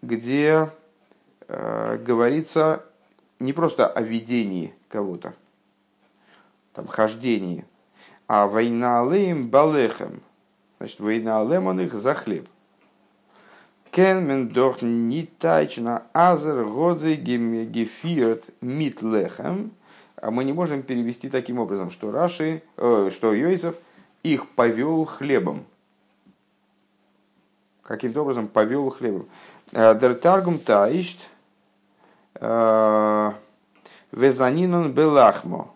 где 0.00 0.70
э, 1.46 1.98
говорится 1.98 2.86
не 3.38 3.52
просто 3.52 3.86
о 3.86 4.00
видении 4.00 4.74
кого-то, 4.88 5.34
там, 6.72 6.86
хождении, 6.86 7.66
а 8.28 8.46
Вейнаалем 8.46 9.50
Балехем, 9.50 10.22
значит, 10.78 11.00
Вейнаалем 11.00 11.66
он 11.66 11.80
их 11.80 11.92
за 11.92 12.14
хлеб. 12.14 12.48
Кенмен 13.90 14.48
дох 14.48 14.82
не 14.82 15.26
тайчна 15.26 16.02
азер 16.12 16.64
годзе 16.64 17.14
гефирт. 17.16 18.44
А 20.20 20.30
мы 20.30 20.44
не 20.44 20.52
можем 20.52 20.82
перевести 20.82 21.28
таким 21.28 21.58
образом, 21.58 21.90
что 21.90 22.10
Раши, 22.10 22.62
э, 22.76 23.10
что 23.12 23.32
Йосиф 23.32 23.76
их 24.22 24.48
повел 24.50 25.04
хлебом. 25.04 25.64
Каким-то 27.82 28.22
образом 28.22 28.48
повел 28.48 28.90
хлебом. 28.90 29.28
Э, 29.72 29.98
дер 29.98 30.14
таргум 30.14 30.58
таишт 30.58 31.20
э, 32.34 33.32
везанинон 34.12 34.92
белахмо. 34.92 35.70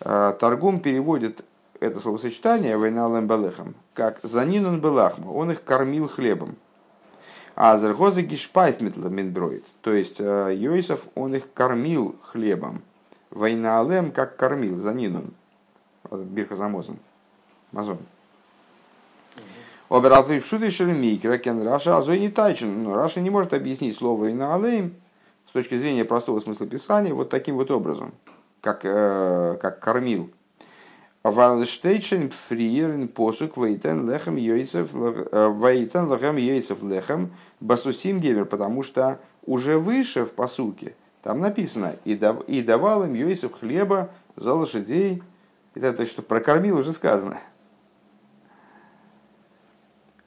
Э, 0.00 0.34
Таргум 0.38 0.80
переводит 0.80 1.44
это 1.78 2.00
словосочетание 2.00 2.78
вейналем 2.78 3.26
белехом 3.26 3.74
как 3.94 4.20
занинон 4.22 4.80
белахмо. 4.80 5.30
Он 5.30 5.50
их 5.50 5.62
кормил 5.62 6.08
хлебом. 6.08 6.56
А 7.62 7.76
зергозы 7.76 8.22
гишпайс 8.22 8.80
минброид. 8.80 9.66
То 9.82 9.92
есть 9.92 10.18
э, 10.18 10.54
Йосиф, 10.56 11.08
он 11.14 11.34
их 11.34 11.52
кормил 11.52 12.16
хлебом. 12.22 12.80
Война 13.30 13.80
Алем 13.80 14.12
как 14.12 14.36
кормил 14.36 14.76
за 14.76 14.94
Нином. 14.94 15.34
Бирха 16.10 16.56
Замозан. 16.56 16.96
Мазон. 17.70 17.98
Обератый 19.90 20.40
в 20.40 20.46
шуты 20.46 20.70
шелемикера 20.70 21.36
кен 21.36 21.62
Раша, 21.62 21.98
а 21.98 22.16
не 22.16 22.30
тайчен. 22.30 22.82
Но 22.82 22.94
Раша 22.94 23.20
не 23.20 23.28
может 23.28 23.52
объяснить 23.52 23.94
слово 23.94 24.20
«Война 24.20 24.54
Алем» 24.54 24.94
с 25.46 25.52
точки 25.52 25.76
зрения 25.76 26.06
простого 26.06 26.40
смысла 26.40 26.66
писания 26.66 27.12
вот 27.12 27.28
таким 27.28 27.56
вот 27.56 27.70
образом, 27.70 28.14
как, 28.62 28.86
э, 28.86 29.58
как 29.60 29.80
кормил. 29.80 30.30
Валштейчен 31.22 32.30
фриерин 32.30 33.06
посук 33.08 33.58
вейтен 33.58 34.10
лехем 34.10 34.36
йойсев 34.36 34.94
вейтен 34.94 36.10
лехем 36.10 36.36
йойсев 36.38 36.82
лехем 36.82 37.32
басусим 37.60 38.20
гевер, 38.20 38.46
потому 38.46 38.82
что 38.82 39.20
уже 39.44 39.78
выше 39.78 40.24
в 40.24 40.32
посуке 40.32 40.94
там 41.22 41.40
написано 41.40 41.96
и, 42.04 42.14
дав, 42.14 42.42
и 42.48 42.62
давал 42.62 43.04
им 43.04 43.14
йойсев 43.14 43.52
хлеба 43.52 44.10
за 44.36 44.54
лошадей. 44.54 45.22
Это 45.74 45.92
то, 45.92 46.06
что 46.06 46.22
прокормил, 46.22 46.78
уже 46.78 46.92
сказано. 46.92 47.38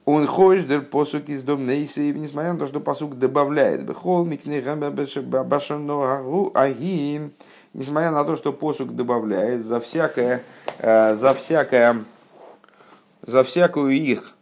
Он 0.06 0.28
ходит 0.28 0.68
дер 0.68 0.82
посук 0.82 1.30
из 1.30 1.44
дом 1.44 1.66
нейсеев, 1.66 2.16
несмотря 2.16 2.54
на 2.54 2.60
то, 2.60 2.68
что 2.68 2.80
посук 2.80 3.18
добавляет. 3.18 3.88
Микнехам 3.88 4.82
башану 5.48 6.52
агим 6.54 7.32
несмотря 7.74 8.12
на 8.12 8.24
то, 8.24 8.36
что 8.36 8.54
посук 8.54 8.96
добавляет 8.96 9.66
за 9.66 9.80
всякое, 9.80 10.44
э, 10.78 11.16
за 11.16 11.34
всякое, 11.34 12.04
за 13.24 13.44
всякую 13.44 13.94
их, 13.94 14.36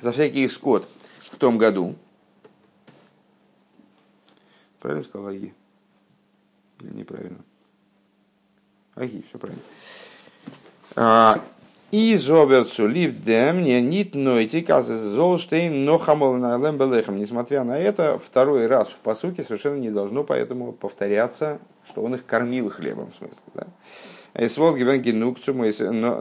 за 0.00 0.12
всякий 0.12 0.44
их 0.44 0.52
скот 0.52 0.88
том 1.40 1.58
году. 1.58 1.96
Правильно 4.78 5.02
сказал 5.02 5.28
Аги? 5.28 5.52
Или 6.80 6.90
неправильно? 6.92 7.38
Аги, 8.94 9.24
все 9.28 9.38
правильно. 9.38 9.62
А, 10.96 11.40
и 11.90 12.16
зоберцу 12.16 12.86
ливдем 12.86 13.62
не 13.62 13.80
нит 13.80 14.14
нойти 14.14 14.64
золштейн 14.66 15.84
но 15.84 15.98
хамолнаэлем 15.98 16.78
белехем. 16.78 17.18
Несмотря 17.18 17.64
на 17.64 17.78
это, 17.78 18.18
второй 18.18 18.66
раз 18.66 18.88
в 18.88 18.98
посуке 18.98 19.42
совершенно 19.42 19.76
не 19.76 19.90
должно 19.90 20.24
поэтому 20.24 20.72
повторяться, 20.72 21.58
что 21.86 22.02
он 22.02 22.14
их 22.14 22.24
кормил 22.24 22.70
хлебом, 22.70 23.10
в 23.12 23.16
смысле. 23.16 23.42
Да? 23.54 24.48
Свол 24.48 24.76
гивен 24.76 25.02
генук 25.02 25.38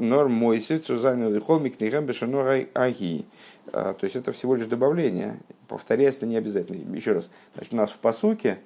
норм 0.01 0.31
мойси 0.31 0.77
цузайну 0.77 1.31
лихол 1.31 1.59
книгам 1.69 2.05
бешанор 2.05 2.67
аги. 2.73 3.25
То 3.71 3.99
есть 4.01 4.15
это 4.15 4.31
всего 4.31 4.55
лишь 4.55 4.67
добавление. 4.67 5.39
Повторяется 5.67 6.25
не 6.25 6.37
обязательно. 6.37 6.95
Еще 6.95 7.13
раз. 7.13 7.29
Значит, 7.53 7.73
у 7.73 7.77
нас 7.77 7.91
в 7.91 7.99
посуке 7.99 8.59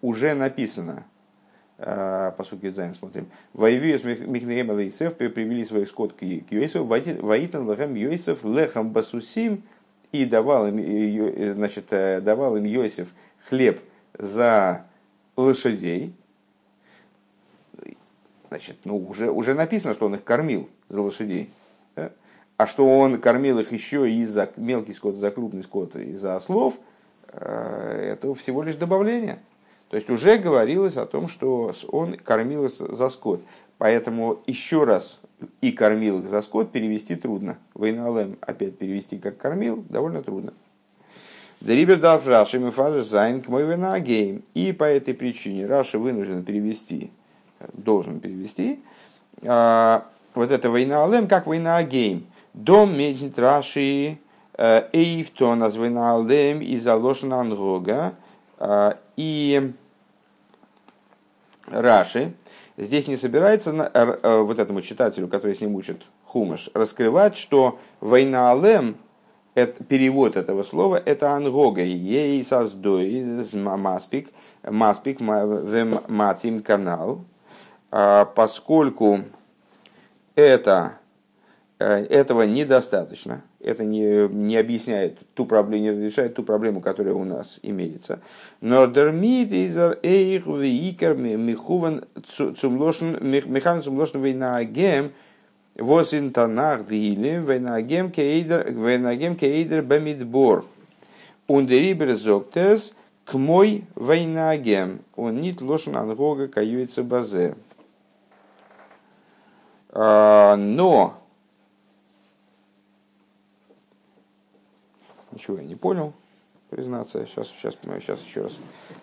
уже 0.00 0.34
написано, 0.34 1.04
а, 1.78 2.32
по 2.32 2.44
сути 2.44 2.70
Дзайн 2.70 2.94
смотрим. 2.94 3.28
ויביאו 3.52 3.89
את 3.89 4.02
מקניהם 4.02 4.70
אל 4.70 4.85
יוסף 4.85 5.14
привели 5.14 5.64
свой 5.64 5.86
скот 5.86 6.12
к 6.12 6.22
Йосифу, 6.22 6.84
ויתן 6.84 7.70
להם 7.70 7.94
יוסף 7.94 8.44
לחם 8.44 8.90
בסוסים, 8.90 9.62
и 10.10 10.24
давал 10.24 10.68
им, 10.68 11.54
значит, 11.54 11.86
э, 11.90 12.20
давал 12.20 12.56
им 12.56 12.64
Йосиф 12.64 13.08
хлеб 13.48 13.80
за 14.14 14.86
лошадей. 15.36 16.14
Значит, 18.48 18.78
ну, 18.84 18.96
уже, 18.96 19.30
уже 19.30 19.54
написано, 19.54 19.94
что 19.94 20.06
он 20.06 20.14
их 20.14 20.24
кормил 20.24 20.68
за 20.88 21.02
лошадей. 21.02 21.50
Да? 21.94 22.10
А 22.58 22.66
что 22.66 22.98
он 22.98 23.20
кормил 23.20 23.60
их 23.60 23.72
еще 23.72 24.10
и 24.10 24.26
за 24.26 24.50
мелкий 24.56 24.92
скот, 24.92 25.14
за 25.14 25.30
крупный 25.30 25.62
скот, 25.62 25.94
и 25.94 26.14
за 26.14 26.34
ослов, 26.34 26.74
э, 27.28 28.10
это 28.12 28.34
всего 28.34 28.64
лишь 28.64 28.74
добавление. 28.74 29.38
То 29.90 29.96
есть 29.96 30.10
уже 30.10 30.38
говорилось 30.38 30.96
о 30.96 31.06
том, 31.06 31.28
что 31.28 31.72
он 31.92 32.16
кормил 32.16 32.66
их 32.66 32.72
за 32.72 33.08
скот. 33.10 33.40
Поэтому 33.78 34.40
еще 34.46 34.82
раз 34.82 35.20
и 35.60 35.70
кормил 35.70 36.18
их 36.18 36.28
за 36.28 36.42
скот 36.42 36.72
перевести 36.72 37.14
трудно. 37.14 37.58
וינהלם 37.76 38.36
опять 38.40 38.76
перевести 38.76 39.18
как 39.18 39.36
кормил 39.38 39.84
довольно 39.88 40.24
трудно. 40.24 40.52
דעריבער 41.60 42.00
דארף 42.00 42.26
רש״י 42.26 42.58
מפרש 42.58 43.02
זיין 43.02 43.40
כמו 43.40 43.64
וינהגם. 44.00 44.42
И 44.54 44.72
по 44.72 44.82
этой 44.82 45.14
причине 45.14 45.66
Раши 45.66 45.96
вынужден 45.96 46.42
перевести, 46.42 47.12
должен 47.72 48.18
перевести, 48.18 48.80
а, 49.42 50.08
вот 50.34 50.50
это 50.50 50.70
וינהלם 50.70 51.28
как 51.28 51.46
וינהגם. 51.46 52.26
דא 52.58 52.98
מיינט 52.98 53.23
ניט 53.23 53.38
רש״י 53.38 54.18
э, 54.54 54.88
אויפטאן 54.92 55.62
אז 55.62 55.76
וינהלם 55.76 56.16
איז 56.16 56.60
א 56.60 56.76
לשון 56.76 57.40
הנהגה. 57.40 58.14
А, 58.58 58.98
и 59.16 59.72
Раши 61.66 62.34
здесь 62.76 63.06
не 63.06 63.16
собирается 63.16 63.70
э, 63.70 64.18
э, 64.22 64.40
вот 64.40 64.58
этому 64.58 64.82
читателю, 64.82 65.28
который 65.28 65.54
с 65.54 65.60
ним 65.60 65.76
учит 65.76 66.02
Хумаш, 66.24 66.68
раскрывать, 66.74 67.38
что 67.38 67.78
וינהלם, 68.00 68.96
это, 69.54 69.84
перевод 69.84 70.34
этого 70.34 70.64
слова, 70.64 70.96
это 70.96 71.34
הנהגה, 71.34 71.82
ей 71.84 72.44
создой, 72.44 73.24
маспик, 73.54 74.30
маспик, 74.68 75.20
матим 75.20 76.62
канал, 76.64 77.20
а 77.92 78.24
поскольку 78.24 79.20
это, 80.34 80.94
э, 80.94 81.07
этого 81.78 82.42
недостаточно, 82.42 83.42
это 83.60 83.84
не, 83.84 84.28
не 84.28 84.56
объясняет 84.56 85.18
ту 85.34 85.46
проблему, 85.46 85.82
не 85.82 86.06
решает 86.06 86.34
ту 86.34 86.42
проблему, 86.42 86.80
которая 86.80 87.14
у 87.14 87.24
нас 87.24 87.60
имеется. 87.62 88.20
Но 88.60 88.86
дермит 88.86 89.52
изер 89.52 89.98
эйх 90.02 90.46
вейкер 90.46 91.14
михуван 91.16 92.04
цумлошен 92.26 93.18
механ 93.22 93.82
цумлошен 93.82 94.22
вейнагем 94.22 95.12
восин 95.76 96.32
танах 96.32 96.88
дилем 96.88 97.44
вейнагем 97.44 98.10
кейдер 98.10 98.72
вейнагем 98.72 99.36
кейдер 99.36 99.82
бамидбор. 99.82 100.64
Ундерибер 101.46 102.14
зоктес 102.16 102.94
к 103.24 103.34
мой 103.34 103.84
вейнагем. 103.94 105.00
Он 105.14 105.40
нит 105.40 105.60
лошен 105.60 105.96
ангога 105.96 106.48
каюется 106.48 107.04
базе. 107.04 107.54
А, 109.90 110.56
но 110.56 111.14
Ничего 115.38 115.58
я 115.58 115.62
не 115.62 115.76
понял, 115.76 116.14
признаться. 116.68 117.24
Сейчас, 117.24 117.46
сейчас, 117.46 117.76
сейчас 117.80 118.20
еще 118.22 118.42
раз 118.42 118.56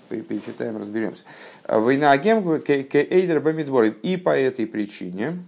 перечитаем, 0.09 0.75
разберемся. 0.75 1.23
Война 1.65 2.11
агем 2.11 2.45
эйдер 2.49 3.39
бамидбор. 3.39 3.85
И 3.85 4.17
по 4.17 4.37
этой 4.37 4.67
причине 4.67 5.39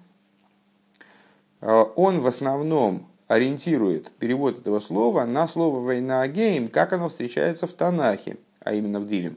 э, 1.60 1.86
он 1.98 2.22
в 2.22 2.28
основном 2.28 3.06
ориентирует 3.28 4.12
перевод 4.12 4.60
этого 4.60 4.80
слова 4.80 5.26
на 5.26 5.46
слово 5.46 5.82
война 5.82 6.22
агейм, 6.22 6.70
как 6.70 6.94
оно 6.94 7.10
встречается 7.10 7.68
в 7.68 7.74
Танахе, 7.74 8.38
а 8.62 8.74
именно 8.74 9.02
в 9.02 9.10
Дилем. 9.10 9.36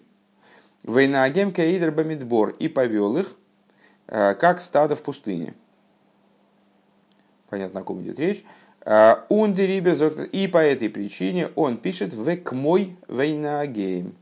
וינהגם 0.84 1.52
כעדר 1.52 1.90
במדבר. 1.90 2.50
И 2.60 2.68
повел 2.68 3.16
их, 3.16 3.32
э, 4.06 4.36
как 4.36 4.60
стадо 4.60 4.94
в 4.94 5.02
пустыне. 5.02 5.54
Понятно, 7.48 7.80
о 7.80 7.82
ком 7.82 8.00
идет 8.02 8.20
речь. 8.20 8.44
А, 8.82 9.26
и 9.28 10.48
по 10.48 10.58
этой 10.58 10.88
причине 10.88 11.50
он 11.54 11.76
пишет 11.76 12.14
«כמו 12.14 12.96
וינהגם». 13.08 14.14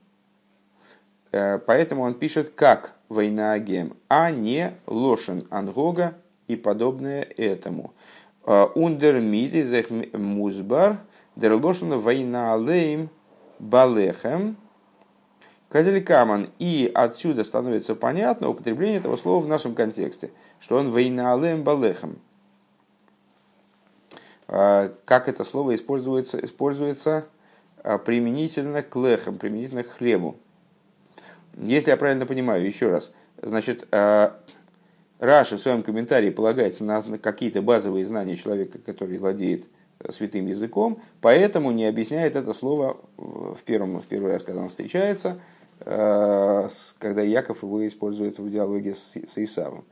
Э, 1.31 1.59
поэтому 1.59 2.03
он 2.03 2.15
пишет 2.15 2.51
как 2.55 2.95
וינהגם, 3.09 3.97
а 4.09 4.31
не 4.31 4.73
לשון 4.87 5.47
הנהגה 5.51 6.15
и 6.49 6.57
подобное 6.57 7.23
этому. 7.37 7.93
Э, 8.47 8.67
און 8.75 9.21
דערמיט 9.21 9.51
איז 9.51 9.66
אויך 9.66 9.91
מוסבר 10.13 10.99
דער 11.37 11.53
לשון 11.53 11.93
וינהלם 12.01 13.11
балехем 13.61 14.57
Казелькаман. 15.69 16.49
И 16.59 16.91
отсюда 16.93 17.45
становится 17.45 17.95
понятно 17.95 18.49
употребление 18.49 18.99
этого 18.99 19.17
слова 19.17 19.45
в 19.45 19.49
нашем 19.49 19.75
контексте, 19.75 20.31
что 20.59 20.79
он 20.79 20.91
вейнаалейм 20.91 21.63
балехем– 21.63 22.19
а, 22.28 22.28
как 24.49 25.29
это 25.29 25.45
слово 25.45 25.75
используется, 25.75 26.43
используется 26.43 27.27
а, 27.83 27.99
применительно 27.99 28.83
к 28.83 28.97
лехам, 28.97 29.37
применительно 29.37 29.83
к 29.83 29.89
хлебу. 29.89 30.37
Если 31.57 31.91
я 31.91 31.97
правильно 31.97 32.27
понимаю, 32.27 32.65
еще 32.65 32.91
раз, 32.91 33.13
значит, 33.43 33.87
а, 33.93 34.41
Раша 35.19 35.57
в 35.57 35.61
своем 35.61 35.83
комментарии 35.83 36.31
полагается 36.31 36.85
на 36.85 37.03
какие-то 37.19 37.61
базовые 37.61 38.07
знания 38.07 38.37
человека, 38.37 38.79
который 38.79 39.19
владеет 39.19 39.67
святым 40.11 40.47
языком, 40.47 41.03
поэтому 41.21 41.73
не 41.73 41.87
объясняет 41.87 42.37
это 42.37 42.53
слово 42.53 42.97
в, 43.17 43.59
первом, 43.65 44.01
в 44.01 44.07
первый 44.07 44.33
раз, 44.33 44.45
когда 44.45 44.63
он 44.63 44.69
встречается, 44.69 45.41
когда 45.81 47.23
Яков 47.23 47.65
его 47.65 47.85
использует 47.85 48.39
в 48.39 48.49
диалоге 48.49 48.95
с, 48.95 49.17
с 49.17 49.39
Исавом. 49.39 49.85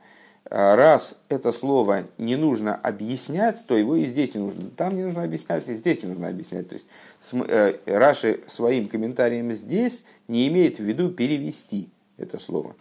А 0.49 0.75
раз 0.77 1.17
это 1.27 1.51
слово 1.51 2.05
не 2.17 2.37
нужно 2.37 2.75
объяснять, 2.75 3.65
то 3.65 3.75
его 3.75 3.95
и 3.97 4.05
здесь 4.05 4.33
не 4.33 4.41
нужно. 4.41 4.69
Там 4.75 4.95
не 4.95 5.03
нужно 5.03 5.23
объяснять, 5.23 5.67
и 5.67 5.73
здесь 5.73 6.03
не 6.03 6.09
нужно 6.09 6.29
объяснять. 6.29 6.69
То 6.69 6.75
есть 6.75 6.87
э, 7.33 7.75
Раши 7.85 8.39
своим 8.47 8.87
комментарием 8.87 9.51
здесь 9.51 10.05
не 10.27 10.47
имеет 10.47 10.77
в 10.77 10.83
виду 10.83 11.09
перевести 11.09 11.89
это 12.17 12.39
слово 12.39 12.75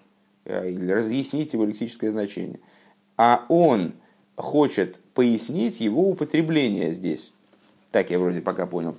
э, 0.45 0.71
или 0.71 0.91
разъяснить 0.93 1.55
его 1.55 1.65
лексическое 1.65 2.13
значение. 2.13 2.61
А 3.17 3.45
он 3.49 3.95
хочет 4.37 4.97
пояснить 5.15 5.81
его 5.81 6.09
употребление 6.09 6.93
здесь. 6.93 7.33
Так 7.91 8.11
я 8.11 8.19
вроде 8.21 8.43
пока 8.43 8.67
понял. 8.67 8.97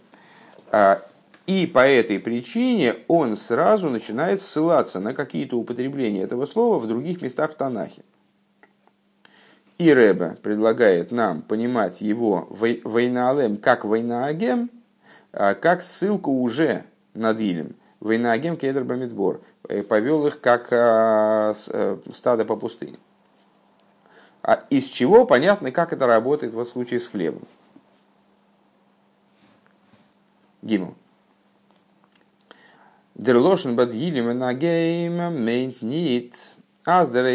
А, 0.72 1.02
и 1.46 1.68
по 1.68 1.88
этой 1.88 2.20
причине 2.20 2.96
он 3.08 3.38
сразу 3.38 3.90
начинает 3.90 4.42
ссылаться 4.42 5.00
на 5.00 5.14
какие-то 5.14 5.58
употребления 5.58 6.24
этого 6.24 6.46
слова 6.46 6.80
в 6.80 6.88
других 6.88 7.22
местах 7.22 7.54
в 7.54 7.56
Танахе. 7.56 8.02
И 9.78 9.94
Рэбе 9.94 10.38
предлагает 10.42 11.12
нам 11.12 11.44
понимать 11.44 12.02
его 12.02 12.48
войнаалем 12.50 13.58
как 13.58 13.86
войнаагем, 13.86 14.72
а 15.32 15.54
как 15.54 15.84
ссылку 15.84 16.32
уже 16.32 16.84
над 17.14 17.40
Илем. 17.40 17.76
Войнаагем 18.00 18.58
кедр 18.58 18.84
бамидбор. 18.84 19.42
Повел 19.88 20.26
их 20.28 20.40
как 20.40 20.70
а, 20.72 21.54
э, 21.68 21.98
стадо 22.14 22.46
по 22.46 22.56
пустыне. 22.56 22.98
А 24.42 24.64
из 24.70 24.86
чего 24.86 25.26
понятно, 25.26 25.72
как 25.72 25.94
это 25.94 26.08
работает 26.08 26.54
в 26.54 26.66
случае 26.66 27.00
с 27.00 27.08
хлебом. 27.08 27.44
Гимл. 30.62 30.96
Дерлошен 33.14 33.76
бад 33.76 33.94
Илем 33.94 34.38
нагейм 34.38 35.44
мейнт 35.44 35.82
нит. 35.82 36.34
Аз 36.86 37.12
дер 37.12 37.26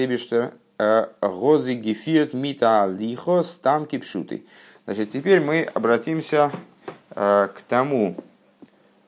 Гози 1.20 1.74
гефирт 1.74 2.34
мита 2.34 2.86
лихо 2.86 3.42
там 3.62 3.86
кипшуты. 3.86 4.44
Значит, 4.84 5.12
теперь 5.12 5.40
мы 5.40 5.62
обратимся 5.74 6.50
э, 7.10 7.48
к 7.54 7.62
тому 7.68 8.16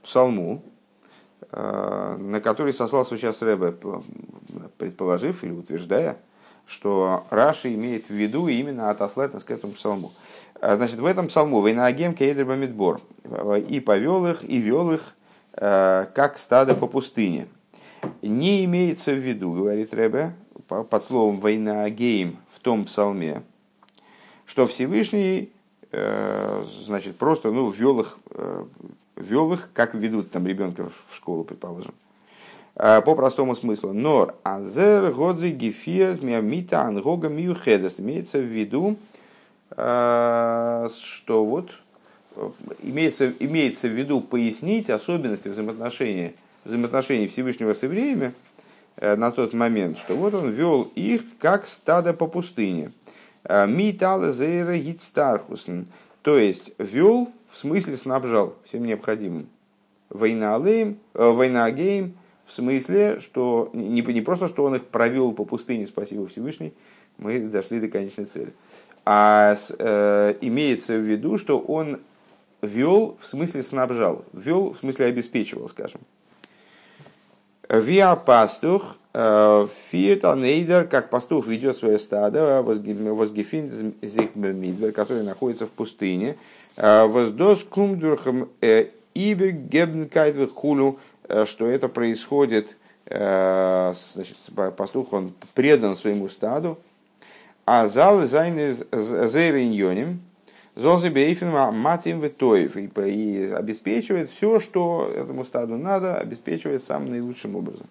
псалму, 0.05 0.63
э, 1.51 2.17
на 2.19 2.41
который 2.41 2.73
сослался 2.73 3.17
сейчас 3.17 3.43
Рэбе, 3.43 3.75
предположив 4.79 5.43
или 5.43 5.51
утверждая, 5.51 6.17
что 6.65 7.27
Раши 7.31 7.75
имеет 7.75 8.07
в 8.07 8.15
виду 8.15 8.47
именно 8.47 8.91
отослать 8.91 9.35
нас 9.35 9.43
к 9.43 9.51
этому 9.51 9.73
псалму. 9.73 10.13
Э, 10.61 10.77
значит, 10.77 11.01
в 11.01 11.07
этом 11.07 11.27
псалму 11.27 11.61
«וינהגם 11.61 12.15
כעדר 12.15 12.45
במדבר» 12.45 13.01
и 13.69 13.81
повел 13.81 14.27
их, 14.27 14.45
и 14.45 14.59
вел 14.59 14.93
их, 14.93 15.15
как 15.53 16.37
стадо 16.37 16.75
по 16.75 16.87
пустыне. 16.87 17.49
Не 18.23 18.65
имеется 18.65 19.13
в 19.13 19.19
виду, 19.19 19.53
говорит 19.53 19.95
Рэбе, 19.95 20.35
под 20.83 21.05
словом 21.05 21.41
«וינהגם» 21.41 22.39
в 22.51 22.59
том 22.61 22.85
псалме, 22.85 23.43
что 24.47 24.67
Всевышний 24.67 25.51
значит, 26.85 27.17
просто 27.17 27.53
ну, 27.53 27.71
ввел 27.71 28.01
их, 28.01 28.19
ввел 29.17 29.53
их, 29.53 29.71
как 29.73 29.95
ведут 29.95 30.31
там 30.33 30.47
ребенка 30.47 30.91
в 31.09 31.15
школу, 31.15 31.45
предположим. 31.45 31.95
По 32.75 33.15
простому 33.15 33.55
смыслу. 33.55 33.93
Нор 33.93 34.35
азер 34.43 35.13
годзи 35.13 35.51
гефир 35.51 36.19
миамита 36.25 36.83
ангога 36.83 37.29
миухедес. 37.29 38.01
Имеется 38.01 38.39
в 38.39 38.45
виду, 38.45 38.97
что 39.71 40.89
вот 41.45 41.71
имеется, 42.83 43.33
имеется 43.39 43.89
в 43.89 43.93
виду 43.93 44.21
пояснить 44.21 44.91
особенности 44.91 45.49
взаимоотношений, 45.49 46.35
взаимоотношений 46.65 47.29
Всевышнего 47.29 47.75
с 47.75 47.83
евреями 47.83 48.27
э, 48.27 48.54
на 49.01 49.31
тот 49.31 49.53
момент, 49.55 49.99
что 49.99 50.15
вот 50.15 50.35
он 50.35 50.51
вел 50.51 50.91
их 50.95 51.23
как 51.39 51.67
стадо 51.67 52.13
по 52.13 52.27
пустыне. 52.27 52.93
Э, 53.45 53.67
מיט 53.67 54.00
אלע 54.00 54.33
זייערע 54.33 54.77
הצטרכותן. 54.79 55.87
То 56.23 56.39
есть 56.39 56.73
вел, 56.79 57.31
в 57.51 57.57
смысле 57.57 57.97
снабжал 57.97 58.55
всем 58.65 58.85
необходимым. 58.85 59.49
וינהלם, 60.09 60.99
э, 61.13 61.29
וינהגם, 61.29 62.15
в 62.47 62.53
смысле, 62.53 63.21
что 63.21 63.71
не, 63.73 64.01
не 64.01 64.21
просто, 64.21 64.49
что 64.49 64.65
он 64.65 64.77
их 64.77 64.85
провел 64.85 65.33
по 65.33 65.45
пустыне, 65.45 65.87
спасибо 65.87 66.27
Всевышний, 66.29 66.73
мы 67.19 67.41
дошли 67.41 67.81
до 67.81 67.89
конечной 67.89 68.25
цели. 68.25 68.53
А 69.05 69.57
э, 69.79 70.35
имеется 70.41 70.97
в 70.97 71.03
виду, 71.03 71.37
что 71.37 71.59
он 71.59 72.01
вел, 72.63 73.19
в 73.21 73.27
смысле 73.27 73.63
снабжал, 73.63 74.25
вел, 74.33 74.73
в 74.73 74.79
смысле 74.79 75.07
обеспечивал, 75.07 75.69
скажем. 75.69 76.01
ווי 77.69 78.15
א 78.17 78.26
פאסטוך, 78.26 78.97
э, 79.15 79.67
פירט 79.91 80.23
как 80.91 81.11
пастух 81.11 81.47
ведет 81.47 81.77
свое 81.77 81.99
стадо, 81.99 82.63
возгефин 82.63 83.95
зихмидвер, 84.03 84.93
который 84.93 85.23
находится 85.23 85.67
в 85.67 85.71
пустыне, 85.71 86.37
э, 86.77 87.07
воздос 87.07 87.65
кумдурхам 87.65 88.49
э, 88.61 88.89
ибер 89.15 89.53
гебнкайт 89.53 90.53
хулю, 90.53 90.99
что 91.47 91.67
это 91.67 91.89
происходит, 91.89 92.77
значит, 93.07 94.37
пастух, 94.77 95.15
он 95.15 95.33
предан 95.55 95.97
своему 95.97 96.29
стаду, 96.29 96.79
а 97.65 97.87
зал 97.87 98.21
зайны 98.23 98.75
зейриньоним, 98.93 100.21
Зозы 100.77 101.09
Бейфин 101.09 101.51
Матим 101.51 102.21
Ветоев 102.21 102.77
и 102.77 103.53
обеспечивает 103.53 104.31
все, 104.31 104.59
что 104.59 105.09
этому 105.15 105.45
стаду 105.45 105.77
надо, 105.77 106.17
обеспечивает 106.17 106.83
самым 106.83 107.11
наилучшим 107.11 107.55
образом. 107.55 107.87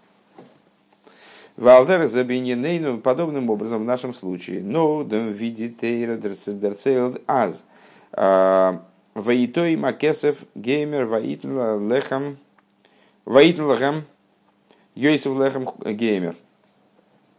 Валдер 1.56 2.08
Забиньенейну 2.08 2.98
подобным 2.98 3.50
образом 3.50 3.84
в 3.84 3.86
нашем 3.86 4.14
случае. 4.14 4.62
Но 4.62 5.04
дем 5.04 5.32
видит 5.32 5.78
дерцейл 5.80 7.18
аз. 7.26 7.64
А, 8.12 8.84
Ваитой 9.14 9.78
Макесов 9.78 10.38
Геймер 10.56 11.06
Ваитн 11.06 11.90
Лехам 11.90 12.38
Ваитн 13.24 13.72
Лехам 13.72 14.04
Йосиф 14.96 15.40
Лехам 15.40 15.70
Геймер. 15.86 16.36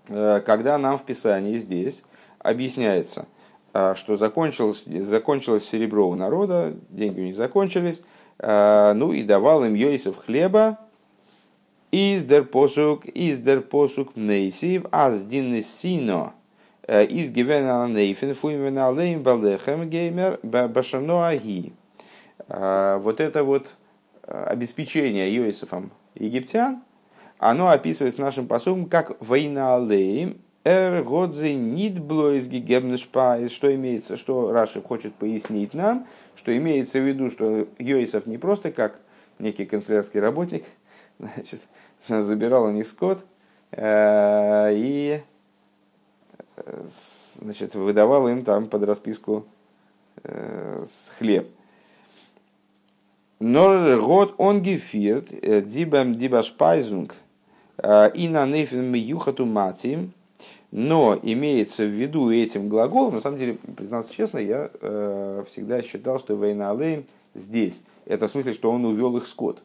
А, 0.08 0.40
когда 0.40 0.78
нам 0.78 0.96
в 0.96 1.04
Писании 1.04 1.58
здесь 1.58 2.02
объясняется– 2.38 3.26
что 3.96 4.16
закончилось, 4.16 4.84
закончилось 4.86 5.68
серебро 5.68 6.08
у 6.08 6.14
народа, 6.14 6.74
деньги 6.90 7.20
у 7.20 7.24
них 7.24 7.36
закончились, 7.36 8.00
а, 8.38 8.94
ну 8.94 9.12
и 9.12 9.22
давал 9.22 9.64
им 9.64 9.74
Йосиф 9.74 10.16
хлеба, 10.16 10.78
из 11.90 12.24
дер 12.24 12.44
посук, 12.44 13.04
из 13.06 13.38
дер 13.38 13.62
посук 13.62 14.16
нейсив, 14.16 14.86
аз 14.92 15.22
сино, 15.28 16.34
э, 16.86 17.04
из 17.04 17.30
гивена 17.30 17.88
нейфен, 17.88 18.34
фуимена 18.34 18.90
лейм 18.90 19.22
балдехем 19.22 19.88
геймер, 19.88 20.38
башано 20.42 21.28
аги. 21.28 21.72
А, 22.48 22.98
вот 22.98 23.20
это 23.20 23.42
вот 23.44 23.68
обеспечение 24.26 25.32
Йосифом 25.34 25.90
египтян, 26.14 26.82
оно 27.38 27.70
описывается 27.70 28.20
нашим 28.20 28.46
посуком 28.46 28.86
как 28.86 29.16
война 29.20 29.76
алеем, 29.76 30.38
Эр 30.64 31.02
годзе 31.02 31.54
нит 31.54 32.00
блоиз 32.00 32.48
гигебнешпайс, 32.48 33.52
что 33.52 33.74
имеется, 33.74 34.16
что 34.16 34.50
Раши 34.50 34.80
хочет 34.80 35.14
пояснить 35.14 35.74
нам, 35.74 36.06
что 36.36 36.56
имеется 36.56 37.00
в 37.00 37.06
виду, 37.06 37.30
что 37.30 37.68
Йосиф 37.78 38.24
не 38.24 38.38
просто 38.38 38.72
как 38.72 38.98
некий 39.38 39.66
канцелярский 39.66 40.20
работник, 40.20 40.64
значит, 41.18 41.60
забирал 42.08 42.64
у 42.64 42.70
них 42.70 42.88
скот 42.88 43.22
э, 43.72 44.70
и 44.72 45.22
значит, 47.42 47.74
выдавал 47.74 48.26
им 48.28 48.42
там 48.42 48.66
под 48.68 48.84
расписку 48.84 49.44
э, 50.22 50.86
хлеб. 51.18 51.46
Нор 53.38 54.00
год 54.00 54.34
он 54.38 54.62
гефирт, 54.62 55.28
э, 55.30 55.60
дибам 55.60 56.14
дибашпайзунг, 56.14 57.14
и 58.14 58.28
на 58.28 58.46
нефен 58.46 58.84
миюхату 58.84 59.44
матим, 59.44 60.12
но 60.74 61.16
имеется 61.22 61.84
в 61.84 61.90
виду 61.90 62.32
этим 62.32 62.68
глаголом, 62.68 63.14
на 63.14 63.20
самом 63.20 63.38
деле, 63.38 63.58
признаться 63.76 64.12
честно, 64.12 64.38
я 64.38 64.72
э, 64.80 65.44
всегда 65.48 65.80
считал, 65.82 66.18
что 66.18 66.34
война 66.34 66.72
Алейм 66.72 67.04
здесь, 67.32 67.84
это 68.06 68.26
в 68.26 68.32
смысле, 68.32 68.52
что 68.52 68.72
он 68.72 68.84
увел 68.84 69.16
их 69.16 69.28
скот. 69.28 69.62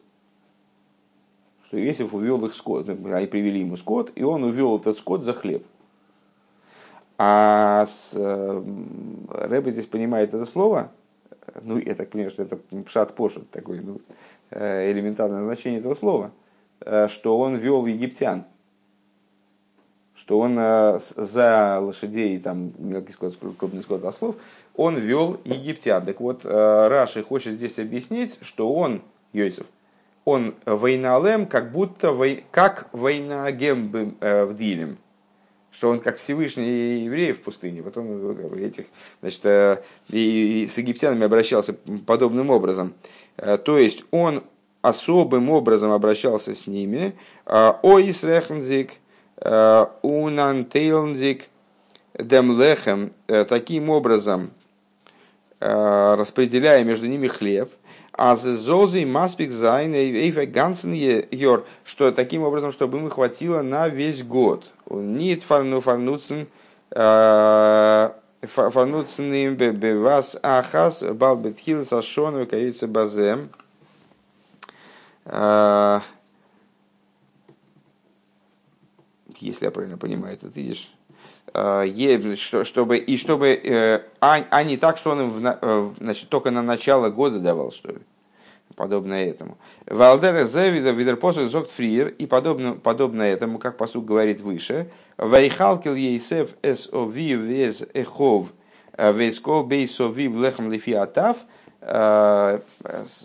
Что 1.66 1.84
Иосиф 1.84 2.14
увел 2.14 2.46
их 2.46 2.54
скот, 2.54 2.88
они 2.88 3.26
привели 3.26 3.58
ему 3.58 3.76
скот, 3.76 4.12
и 4.14 4.22
он 4.22 4.44
увел 4.44 4.78
этот 4.78 4.98
скот 4.98 5.24
за 5.24 5.34
хлеб. 5.34 5.66
А 7.18 7.86
с, 7.86 8.12
э, 8.14 8.62
Рэбе 9.30 9.72
здесь 9.72 9.86
понимает 9.86 10.32
это 10.32 10.46
слово, 10.46 10.92
ну, 11.60 11.76
я 11.76 11.96
так 11.96 12.10
понимаю, 12.10 12.30
что 12.30 12.44
это 12.44 12.56
пшат 12.86 13.16
пошут 13.16 13.50
такой, 13.50 13.80
ну, 13.80 14.00
э, 14.50 14.92
элементарное 14.92 15.42
значение 15.42 15.80
этого 15.80 15.96
слова, 15.96 16.30
э, 16.82 17.08
что 17.08 17.36
он 17.36 17.56
вел 17.56 17.84
египтян– 17.86 18.44
что 20.20 20.38
он 20.38 20.56
э, 20.58 20.98
за 21.16 21.78
лошадей, 21.80 22.38
там, 22.38 22.72
мелкий 22.78 23.12
скот, 23.12 23.36
крупный 23.56 23.82
скот, 23.82 24.04
ослов, 24.04 24.36
он 24.76 24.96
вел 24.96 25.40
египтян. 25.44 26.04
Так 26.04 26.20
вот, 26.20 26.42
э, 26.44 26.88
Раши 26.88 27.22
хочет 27.22 27.54
здесь 27.54 27.78
объяснить, 27.78 28.38
что 28.42 28.72
он, 28.72 29.00
Йосиф, 29.32 29.64
он 30.26 30.54
войналем, 30.66 31.46
как 31.46 31.72
будто 31.72 32.12
вой, 32.12 32.44
как 32.50 32.90
войнагем 32.92 34.14
э, 34.20 34.44
в 34.44 34.56
Дилем. 34.56 34.98
Что 35.72 35.88
он 35.88 36.00
как 36.00 36.18
Всевышний 36.18 37.04
еврей 37.04 37.32
в 37.32 37.42
пустыне. 37.42 37.80
Вот 37.80 37.96
он 37.96 38.58
этих, 38.58 38.86
значит, 39.22 39.84
и, 40.10 40.68
с 40.70 40.76
египтянами 40.76 41.24
обращался 41.24 41.74
подобным 42.06 42.50
образом. 42.50 42.92
То 43.36 43.78
есть 43.78 44.02
он 44.10 44.42
особым 44.82 45.48
образом 45.48 45.92
обращался 45.92 46.54
с 46.56 46.66
ними. 46.66 47.12
О 47.46 48.00
Исрехнзик, 48.00 48.94
Унантейлнзик 49.42 51.48
демлехем, 52.18 53.12
э, 53.28 53.44
таким 53.44 53.90
образом 53.90 54.50
э, 55.60 56.14
распределяя 56.18 56.84
между 56.84 57.06
ними 57.06 57.28
хлеб, 57.28 57.70
а 58.12 58.36
зозой 58.36 59.04
маспик 59.04 59.50
зайн 59.50 59.92
гансен 60.52 60.92
йор, 60.92 61.66
что 61.84 62.12
таким 62.12 62.42
образом, 62.42 62.72
чтобы 62.72 62.98
им 62.98 63.08
хватило 63.08 63.62
на 63.62 63.88
весь 63.88 64.22
год. 64.22 64.64
Нит 64.90 65.42
фарну 65.42 65.80
фарнуцен 65.80 66.48
фарнуцен 68.42 69.32
им 69.32 69.54
бевас 69.54 70.36
ахас 70.42 71.02
балбетхил 71.02 71.84
сашону 71.84 72.46
каица 72.46 72.88
базем. 72.88 73.50
Если 79.40 79.64
я 79.64 79.70
правильно 79.70 79.98
понимаю 79.98 80.34
этот 80.34 80.54
видишь, 80.56 80.90
а, 81.52 81.84
чтобы, 82.64 82.96
и 82.98 83.16
чтобы, 83.16 83.48
э, 83.48 84.02
а, 84.20 84.44
а 84.50 84.62
не 84.62 84.76
так, 84.76 84.98
что 84.98 85.10
он 85.10 85.20
им 85.20 85.44
э, 85.44 85.90
значит, 85.98 86.28
только 86.28 86.50
на 86.50 86.62
начало 86.62 87.10
года 87.10 87.40
давал, 87.40 87.72
что 87.72 87.88
ли, 87.88 87.98
подобно 88.76 89.14
этому. 89.14 89.58
Валдера 89.86 90.44
Зевида 90.44 90.90
Видерпосу 90.90 91.48
Зокт 91.48 91.72
Фриер 91.72 92.08
и 92.08 92.26
подобно, 92.26 92.74
подобно 92.74 93.22
этому, 93.22 93.58
как 93.58 93.76
посуд 93.76 94.04
говорит 94.04 94.40
выше, 94.40 94.90
Вайхалкил 95.16 95.94
Ейсев 95.94 96.50
Эсови 96.62 97.34
Вез 97.34 97.84
Эхов 97.94 98.48
э, 98.92 99.12
Вейскол 99.12 99.64
Бейсови 99.64 100.28
Лехам 100.28 100.70
Лефиатав 100.70 101.38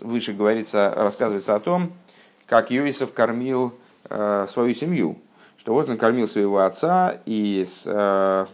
выше 0.00 0.32
говорится, 0.32 0.90
рассказывается 0.96 1.54
о 1.54 1.60
том, 1.60 1.92
как 2.46 2.70
Юисов 2.70 3.12
кормил 3.12 3.74
свою 4.08 4.72
семью, 4.72 5.18
что 5.66 5.72
вот 5.72 5.88
он 5.88 5.98
кормил 5.98 6.28
своего 6.28 6.58
отца 6.58 7.18
и 7.26 7.64
с, 7.66 7.82
э, 7.86 8.46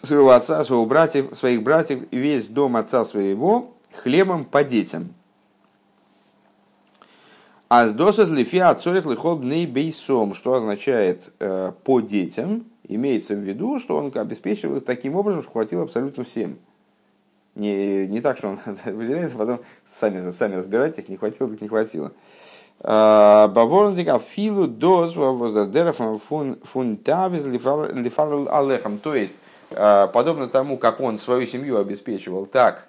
своего 0.00 0.30
отца, 0.30 0.62
своего 0.62 0.86
братьев, 0.86 1.36
своих 1.36 1.64
братьев 1.64 2.04
и 2.12 2.16
весь 2.16 2.46
дом 2.46 2.76
отца 2.76 3.04
своего 3.04 3.74
хлебом 3.92 4.44
по 4.44 4.62
детям. 4.62 5.12
А 7.68 7.88
с 7.88 7.90
досыз 7.90 8.28
лифи 8.28 8.58
отцорих 8.58 9.06
лихол 9.06 9.38
бней 9.38 9.66
бейсом, 9.66 10.34
что 10.34 10.54
означает 10.54 11.32
э, 11.40 11.72
по 11.82 12.00
детям, 12.00 12.66
имеется 12.84 13.34
в 13.34 13.40
виду, 13.40 13.80
что 13.80 13.96
он 13.96 14.12
обеспечивает 14.14 14.84
таким 14.84 15.16
образом, 15.16 15.42
что 15.42 15.50
хватило 15.50 15.82
абсолютно 15.82 16.22
всем. 16.22 16.58
Не, 17.56 18.06
не 18.06 18.20
так, 18.20 18.38
что 18.38 18.50
он 18.50 18.60
выделяет, 18.84 19.34
а 19.34 19.38
потом 19.38 19.60
сами, 19.92 20.30
сами 20.30 20.54
разбирайтесь, 20.54 21.08
не 21.08 21.16
хватило, 21.16 21.50
так 21.50 21.60
не 21.60 21.66
хватило. 21.66 22.12
Баворнзик 22.82 24.08
филу 24.22 24.66
доз 24.68 25.16
воздердеров 25.16 25.96
фун 26.22 26.96
тавиз 26.98 27.44
лифар 27.44 28.48
алехам. 28.50 28.98
То 28.98 29.14
есть, 29.14 29.36
подобно 29.70 30.46
тому, 30.46 30.78
как 30.78 31.00
он 31.00 31.18
свою 31.18 31.46
семью 31.46 31.78
обеспечивал 31.78 32.46
так, 32.46 32.86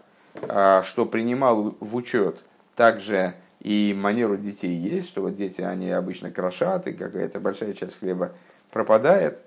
что 0.83 1.05
принимал 1.05 1.75
в 1.79 1.95
учет 1.95 2.37
также 2.75 3.33
и 3.61 3.95
манеру 3.97 4.37
детей 4.37 4.75
есть, 4.75 5.07
что 5.09 5.21
вот 5.21 5.35
дети, 5.35 5.61
они 5.61 5.89
обычно 5.89 6.31
крошат, 6.31 6.87
и 6.87 6.93
какая-то 6.93 7.39
большая 7.39 7.73
часть 7.73 7.99
хлеба 7.99 8.31
пропадает. 8.71 9.39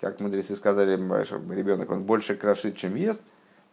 Как 0.00 0.20
мудрецы 0.20 0.54
сказали, 0.54 0.92
ребенок 0.92 1.90
он 1.90 2.04
больше 2.04 2.36
крошит, 2.36 2.76
чем 2.76 2.94
ест, 2.94 3.20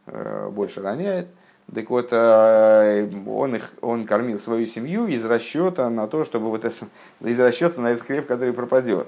э, 0.08 0.50
больше 0.50 0.82
роняет. 0.82 1.28
Так 1.74 1.90
вот, 1.90 2.10
э, 2.12 3.10
он, 3.26 3.56
их, 3.56 3.74
он 3.82 4.06
кормил 4.06 4.38
свою 4.38 4.68
семью 4.68 5.08
из 5.08 5.26
расчета 5.26 5.90
на 5.90 6.08
то, 6.08 6.24
чтобы 6.24 6.50
вот 6.50 6.66
это, 6.66 6.76
из 7.22 7.40
расчета 7.40 7.82
на 7.82 7.92
этот 7.92 8.06
хлеб, 8.06 8.28
который 8.28 8.54
пропадет. 8.54 9.08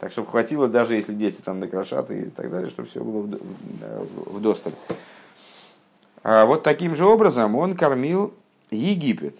Так, 0.00 0.12
чтобы 0.12 0.28
хватило, 0.28 0.68
даже 0.68 0.96
если 0.96 1.14
дети 1.14 1.40
там 1.42 1.60
накрошат 1.60 2.10
и 2.10 2.24
так 2.24 2.50
далее, 2.50 2.68
чтобы 2.68 2.88
все 2.88 3.02
было 3.02 3.22
в, 3.22 4.38
в 4.38 4.40
досталь. 4.40 4.72
А 6.22 6.46
вот 6.46 6.62
таким 6.62 6.96
же 6.96 7.04
образом 7.04 7.54
он 7.54 7.76
кормил 7.76 8.34
Египет. 8.70 9.36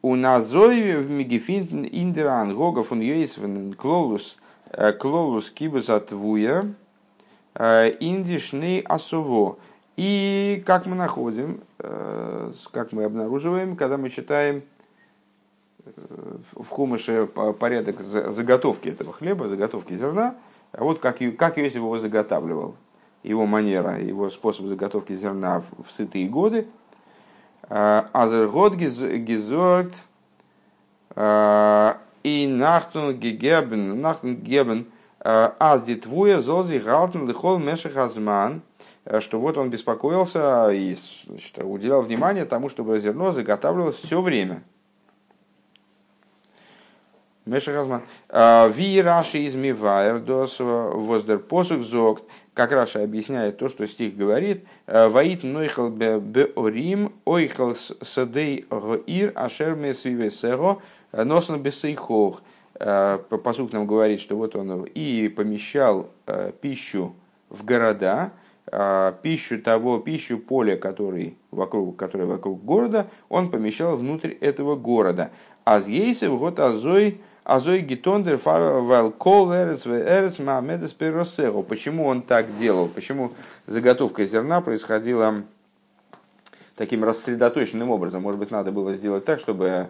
У 0.00 0.16
Назоеве 0.16 0.98
в 0.98 1.10
Мегефинтен 1.10 1.88
Индеран 1.90 2.54
Гога 2.54 2.82
фун 2.82 3.00
Йейсвен 3.00 3.72
Клолус 3.74 4.38
э, 4.70 4.92
Клолус 4.92 5.50
Кибусатвуя 5.50 6.74
э, 7.54 7.90
Индишный 8.00 8.80
Асуво. 8.80 9.56
И 9.96 10.62
как 10.66 10.86
мы 10.86 10.94
находим, 10.94 11.60
как 12.70 12.92
мы 12.92 13.04
обнаруживаем, 13.04 13.76
когда 13.76 13.96
мы 13.96 14.10
читаем 14.10 14.62
в 15.84 16.68
Хумыше 16.68 17.26
порядок 17.26 18.00
заготовки 18.00 18.88
этого 18.88 19.12
хлеба, 19.12 19.48
заготовки 19.48 19.94
зерна, 19.94 20.36
а 20.72 20.84
вот 20.84 20.98
как, 21.00 21.18
как 21.38 21.58
Иосиф 21.58 21.76
его 21.76 21.98
заготавливал, 21.98 22.76
его 23.22 23.46
манера, 23.46 23.98
его 23.98 24.30
способ 24.30 24.66
заготовки 24.66 25.12
зерна 25.14 25.62
в 25.84 25.90
сытые 25.90 26.28
годы– 26.28 26.66
Азергот 27.68 28.74
гизорт 28.74 29.94
и 31.16 32.46
нахтун 32.48 33.14
гегебен, 33.14 34.00
нахтун 34.00 34.36
гебен, 34.36 34.86
аз 35.20 35.82
дитвуя 35.82 36.40
зози 36.40 36.78
галтен 36.78 37.26
лихол 37.26 37.58
мешах 37.58 37.96
азман, 37.96 38.62
что 39.20 39.38
вот 39.40 39.58
он 39.58 39.70
беспокоился 39.70 40.68
и 40.70 40.96
значит, 41.26 41.58
уделял 41.62 42.02
внимание 42.02 42.44
тому, 42.44 42.68
чтобы 42.68 42.98
зерно 43.00 43.32
заготавливалось 43.32 43.96
все 43.96 44.20
время. 44.20 44.62
Мешахазман. 47.44 48.02
Ви 48.30 49.02
раши 49.02 49.38
из 49.40 49.54
Мивайр 49.54 50.20
дос 50.20 50.58
воздер 50.60 51.38
посук 51.38 51.82
зогт 51.82 52.24
как 52.54 52.70
Раша 52.70 53.02
объясняет 53.02 53.58
то, 53.58 53.68
что 53.68 53.86
стих 53.86 54.16
говорит, 54.16 54.64
«Э, 54.86 55.08
«Ваит 55.08 55.42
нойхал 55.42 55.90
беорим, 55.90 57.12
ойхал 57.24 57.74
садей 57.74 58.64
ир 59.06 59.32
ашерме 59.34 59.92
свивесеро, 59.92 60.78
э, 61.12 61.24
носан 61.24 61.60
бесейхох». 61.60 62.42
Э, 62.76 63.18
Посук 63.42 63.72
нам 63.72 63.86
говорит, 63.86 64.20
что 64.20 64.36
вот 64.36 64.56
он 64.56 64.84
и 64.84 65.28
помещал 65.28 66.10
пищу 66.60 67.14
в 67.48 67.64
города, 67.64 68.32
пищу 69.22 69.60
того, 69.60 69.98
пищу 69.98 70.38
поля, 70.38 70.76
который 70.76 71.36
вокруг, 71.50 71.96
который 71.96 72.26
вокруг 72.26 72.64
города, 72.64 73.06
он 73.28 73.50
помещал 73.50 73.96
внутрь 73.96 74.30
этого 74.40 74.74
города. 74.74 75.30
Аз 75.64 75.86
ейсев 75.86 76.38
год 76.38 76.58
азой 76.58 77.20
Азой 77.44 77.80
гитондер 77.80 78.38
фарвал 78.38 79.10
кол 79.10 79.52
эрец 79.52 79.86
эрец 79.86 80.38
маамедес 80.38 80.94
перосеру. 80.94 81.62
Почему 81.62 82.06
он 82.06 82.22
так 82.22 82.56
делал? 82.56 82.88
Почему 82.88 83.32
заготовка 83.66 84.24
зерна 84.24 84.62
происходила 84.62 85.42
таким 86.74 87.04
рассредоточенным 87.04 87.90
образом? 87.90 88.22
Может 88.22 88.40
быть, 88.40 88.50
надо 88.50 88.72
было 88.72 88.94
сделать 88.94 89.26
так, 89.26 89.40
чтобы 89.40 89.88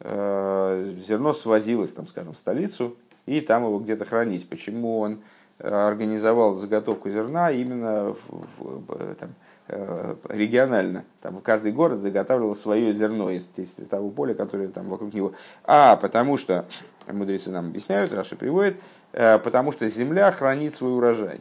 э, 0.00 0.94
зерно 1.06 1.34
свозилось, 1.34 1.92
там, 1.92 2.08
скажем, 2.08 2.32
в 2.32 2.38
столицу, 2.38 2.96
и 3.26 3.42
там 3.42 3.64
его 3.64 3.78
где-то 3.78 4.06
хранить. 4.06 4.48
Почему 4.48 4.98
он 5.00 5.18
организовал 5.58 6.54
заготовку 6.54 7.10
зерна 7.10 7.50
именно 7.50 8.14
в, 8.14 8.56
в, 8.58 9.14
там, 9.14 9.30
Э, 9.68 10.14
регионально. 10.28 11.04
Там 11.20 11.40
каждый 11.40 11.72
город 11.72 11.98
заготавливал 11.98 12.54
свое 12.54 12.92
зерно 12.92 13.30
из, 13.30 13.48
из 13.56 13.70
того 13.88 14.10
поля, 14.10 14.32
которое 14.32 14.68
там 14.68 14.88
вокруг 14.88 15.12
него. 15.12 15.32
А 15.64 15.96
потому 15.96 16.36
что, 16.36 16.66
мудрецы 17.08 17.50
нам 17.50 17.66
объясняют, 17.66 18.12
Раша 18.12 18.36
приводит, 18.36 18.76
э, 19.12 19.40
потому 19.40 19.72
что 19.72 19.88
земля 19.88 20.30
хранит 20.30 20.76
свой 20.76 20.96
урожай. 20.96 21.40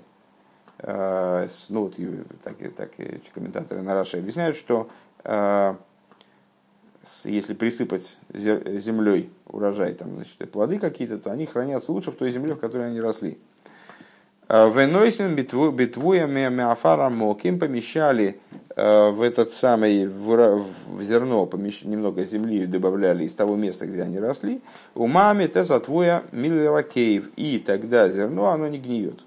Э, 0.80 1.48
ну, 1.70 1.84
вот, 1.84 1.98
так, 2.44 2.56
так 2.76 2.92
комментаторы 3.32 3.84
на 3.84 3.94
Раши 3.94 4.18
объясняют, 4.18 4.58
что 4.58 4.90
если 7.24 7.56
присыпать 7.56 8.16
землей 8.32 9.32
урожай, 9.48 9.94
там, 9.94 10.16
значит, 10.16 10.52
плоды 10.52 10.78
какие-то, 10.78 11.18
то 11.18 11.32
они 11.32 11.48
хранятся 11.48 11.92
лучше 11.92 12.12
в 12.12 12.16
той 12.16 12.30
земле, 12.30 12.54
в 12.54 12.60
которой 12.60 12.88
они 12.88 13.02
росли. 13.02 13.40
Венойсен 14.48 15.36
битвуями 15.36 16.50
миафара 16.50 17.10
моким 17.10 17.58
помещали 17.58 18.40
э, 18.76 19.10
в 19.10 19.24
этот 19.24 19.52
самый 19.52 20.08
в 20.08 21.02
зерно 21.02 21.50
немного 21.84 22.24
земли 22.26 22.68
добавляли 22.68 23.24
из 23.24 23.34
того 23.34 23.56
места, 23.56 23.88
где 23.88 24.04
они 24.04 24.20
росли. 24.20 24.62
У 24.94 25.08
мамы 25.08 25.48
тесатвуя 25.48 26.22
миллеракеев. 26.32 27.30
И 27.36 27.58
тогда 27.58 28.08
зерно 28.10 28.50
оно 28.50 28.68
не 28.68 28.78
гниет. 28.78 29.20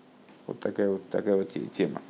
Вот 0.46 0.60
такая 0.60 0.90
вот, 0.90 1.08
такая 1.10 1.34
вот 1.34 1.50
тема. 1.72 2.00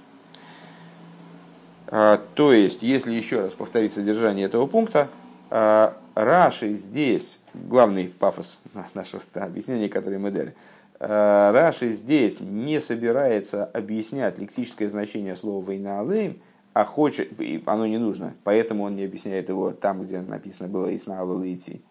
А, 1.87 2.21
то 2.35 2.53
есть, 2.53 2.83
если 2.83 3.13
еще 3.13 3.41
раз 3.41 3.55
повторить 3.55 3.95
содержание 3.95 4.45
этого 4.45 4.67
пункта, 4.67 5.09
а, 5.49 5.97
Раши 6.15 6.75
здесь, 6.75 7.39
главный 7.55 8.13
пафос 8.19 8.59
нашего 8.93 9.23
объяснения, 9.33 9.89
которое 9.89 10.19
мы 10.19 10.31
дали– 10.31 10.55
Раши 11.01 11.93
здесь 11.93 12.41
не 12.41 12.81
собирается 12.81 13.65
объяснять 13.65 14.39
лексическое 14.39 14.89
значение 14.89 15.37
слова 15.37 15.65
«война 15.65 16.01
алейм», 16.01 16.43
а 16.73 16.85
хочет, 16.85 17.31
оно 17.67 17.87
не 17.87 17.99
нужно, 17.99 18.35
поэтому 18.45 18.85
он 18.85 18.97
не 18.97 19.05
объясняет 19.05 19.49
его 19.49 19.71
там, 19.71 20.03
где 20.03 20.21
написано 20.21 20.69
было 20.69 20.95
«Исна 20.95 21.21
алалейти», 21.21 21.83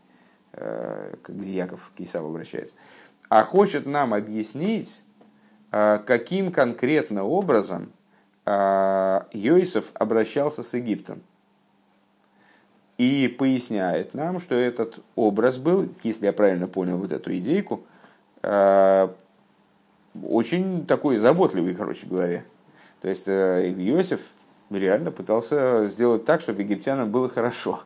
э, 0.53 1.15
где 1.25 1.51
Яков 1.51 1.91
к 1.95 2.01
Исаву 2.01 2.29
обращается, 2.29 2.75
а 3.29 3.43
хочет 3.43 3.85
нам 3.85 4.13
объяснить, 4.13 5.03
э, 5.71 5.99
каким 6.05 6.51
конкретно 6.51 7.23
образом 7.23 7.91
Йосиф 8.45 9.91
обращался 9.93 10.63
с 10.63 10.73
Египтом. 10.73 11.21
И 12.97 13.27
поясняет 13.27 14.13
нам, 14.13 14.39
что 14.39 14.55
этот 14.55 14.99
образ 15.15 15.57
был, 15.57 15.89
если 16.01 16.27
я 16.27 16.31
правильно 16.31 16.67
понял 16.67 16.97
вот 16.97 17.11
эту 17.11 17.35
идейку– 17.35 17.83
Э, 17.91 17.96
очень 20.23 20.85
такой 20.85 21.17
заботливый, 21.17 21.75
короче 21.75 22.05
говоря. 22.05 22.43
То 23.01 23.09
есть 23.09 23.27
э, 23.27 23.73
Иосиф 23.77 24.21
реально 24.69 25.11
пытался 25.11 25.87
сделать 25.87 26.25
так, 26.25 26.41
чтобы 26.41 26.61
египтянам 26.61 27.11
было 27.11 27.29
хорошо. 27.29 27.81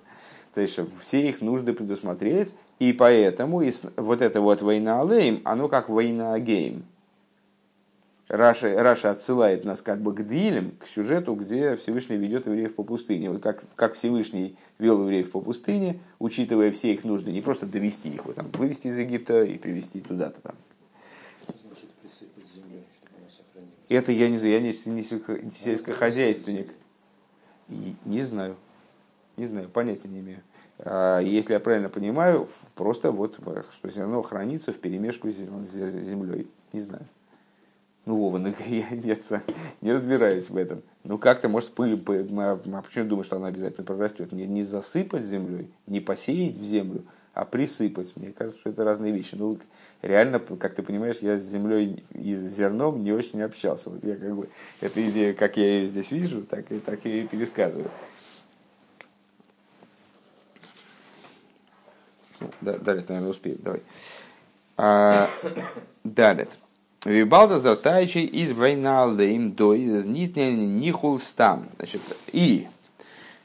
То 0.54 0.62
есть, 0.62 0.74
чтобы 0.74 0.92
все 1.02 1.28
их 1.28 1.42
нужды 1.42 1.74
предусмотреть. 1.74 2.56
И 2.80 2.94
поэтому 2.94 3.64
вот 3.98 4.22
это 4.22 4.42
вот 4.42 4.62
וינהלם, 4.62 5.42
оно 5.46 5.68
как 5.68 5.90
וינהגם. 5.90 6.84
Раши, 8.32 8.82
Раши 8.82 9.10
отсылает 9.10 9.66
нас 9.66 9.82
как 9.82 10.00
бы 10.00 10.16
к 10.16 10.26
Теилим, 10.26 10.72
к 10.80 10.88
сюжету, 10.88 11.36
где 11.36 11.76
Всевышний 11.76 12.16
ведет 12.16 12.46
евреев 12.46 12.74
по 12.76 12.84
пустыне. 12.84 13.30
Вот 13.30 13.44
как, 13.44 13.62
как 13.76 13.96
Всевышний 13.96 14.56
вел 14.80 15.02
евреев 15.02 15.32
по 15.32 15.42
пустыне, 15.42 16.00
учитывая 16.18 16.72
все 16.72 16.94
их 16.94 17.04
нужды, 17.04 17.34
не 17.34 17.42
просто 17.42 17.66
довести 17.66 18.08
их, 18.08 18.26
вот, 18.26 18.36
там, 18.36 18.50
вывести 18.52 18.88
из 18.88 18.98
Египта 18.98 19.44
и 19.44 19.58
привести 19.58 20.00
туда-то 20.00 20.42
там. 20.42 20.56
Это 23.90 24.14
я 24.14 24.30
не 24.30 24.38
знаю, 24.38 24.54
я 24.54 24.62
не, 24.62 24.74
не, 24.86 25.04
сельскохозяйственник. 25.52 26.70
Не 27.68 28.24
знаю. 28.24 28.56
Не 29.36 29.48
знаю, 29.48 29.68
понятия 29.68 30.08
не 30.08 30.22
имею. 30.22 30.40
А, 30.80 31.20
если 31.20 31.52
я 31.52 31.60
правильно 31.60 31.90
понимаю, 31.90 32.48
просто 32.76 33.12
вот, 33.12 33.40
что 33.74 33.92
зерно 33.92 34.22
хранится 34.22 34.72
в 34.72 34.78
перемешку 34.78 35.30
с 35.30 35.36
землей. 35.36 36.48
Не 36.72 36.80
знаю. 36.80 37.06
Ну, 38.06 38.16
Вова, 38.16 38.40
ну, 38.40 38.54
я 38.68 38.90
нет, 38.90 39.22
не 39.82 39.94
разбираюсь 39.94 40.50
в 40.50 40.58
этом. 40.58 40.82
Ну, 41.04 41.18
как-то, 41.18 41.50
может, 41.50 41.72
пыль, 41.74 41.98
пыль, 41.98 42.28
а 42.38 42.58
почему 42.82 43.06
думаю, 43.06 43.24
что 43.24 43.36
она 43.36 43.48
обязательно 43.48 43.86
прорастет? 43.86 44.32
Не, 44.32 44.48
не 44.48 44.64
засыпать 44.64 45.24
землей, 45.24 45.72
не 45.86 46.00
посеять 46.00 46.58
в 46.58 46.64
землю, 46.64 47.06
а 47.34 47.46
присыпать. 47.46 48.14
Мне 48.16 48.32
кажется, 48.32 48.60
что 48.60 48.72
это 48.72 48.84
разные 48.84 49.14
вещи. 49.14 49.36
Ну, 49.36 49.60
реально, 50.02 50.40
как 50.40 50.74
ты 50.74 50.82
понимаешь, 50.82 51.18
я 51.22 51.38
с 51.38 51.44
землей 51.44 52.04
и 52.14 52.36
с 52.36 52.40
зерном 52.40 53.04
не 53.04 53.12
очень 53.12 53.42
общался. 53.44 53.92
Вот 53.92 54.04
я 54.04 54.16
как 54.16 54.36
бы, 54.36 54.50
эта 54.82 55.10
идея, 55.10 55.34
как 55.34 55.58
я 55.58 55.66
ее 55.66 55.88
здесь 55.88 56.10
вижу, 56.10 56.42
так 56.42 56.72
и, 56.72 56.80
так 56.80 57.06
и 57.06 57.28
пересказываю. 57.28 57.92
Ну, 62.40 62.50
да, 62.62 62.80
далее, 62.80 63.06
наверное, 63.08 63.30
успеем. 63.30 63.60
Давай. 63.62 63.84
А, 64.76 65.30
далее. 66.04 66.48
Вибалда 67.04 67.60
зартайчий 67.60 68.26
из 68.26 68.52
война 68.52 69.06
лейм 69.06 69.54
до 69.54 69.74
из 69.74 70.06
нихул 70.06 71.20
стам. 71.20 71.68
Значит, 71.78 72.02
и 72.32 72.68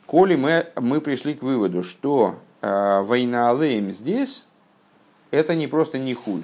коли 0.04 0.36
мы, 0.36 0.66
мы 0.76 1.00
пришли 1.00 1.32
к 1.32 1.42
выводу, 1.42 1.82
что 1.82 2.34
э, 2.60 3.00
война 3.00 3.50
лейм 3.52 3.92
здесь, 3.92 4.46
это 5.30 5.54
не 5.54 5.68
просто 5.68 5.98
нихуль, 5.98 6.42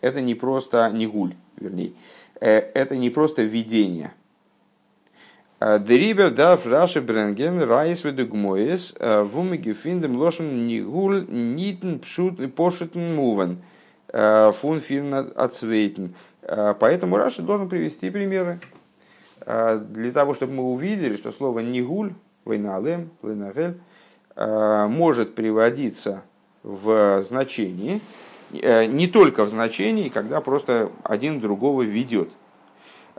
это 0.00 0.20
не 0.20 0.34
просто 0.34 0.90
нигуль, 0.92 1.34
вернее, 1.56 1.92
э, 2.40 2.58
это 2.74 2.96
не 2.96 3.10
просто 3.10 3.42
видение. 3.42 4.12
Дерибер 5.60 6.32
дав 6.32 6.66
раши 6.66 7.00
бренген 7.00 7.62
райс 7.62 8.02
ведугмоес 8.02 8.94
вумиги 8.98 9.72
финдем 9.72 10.16
лошен 10.16 10.66
нигуль 10.66 11.26
нитн 11.28 11.98
пшут 11.98 12.54
пошутен 12.54 13.14
мувен 13.14 13.58
фун 14.10 14.80
фин 14.80 15.12
отцвейтен. 15.36 16.14
Поэтому 16.80 17.16
Раши 17.16 17.42
должен 17.42 17.68
привести 17.68 18.10
примеры 18.10 18.60
для 19.46 20.12
того, 20.12 20.34
чтобы 20.34 20.54
мы 20.54 20.62
увидели, 20.64 21.16
что 21.16 21.30
слово 21.30 21.60
нигуль, 21.60 22.12
войналем, 22.44 23.10
ленагель, 23.22 23.78
может 24.36 25.34
приводиться 25.34 26.24
в 26.62 27.22
значении, 27.22 28.00
не 28.50 29.06
только 29.06 29.44
в 29.44 29.50
значении, 29.50 30.08
когда 30.08 30.40
просто 30.40 30.90
один 31.04 31.40
другого 31.40 31.82
ведет. 31.82 32.30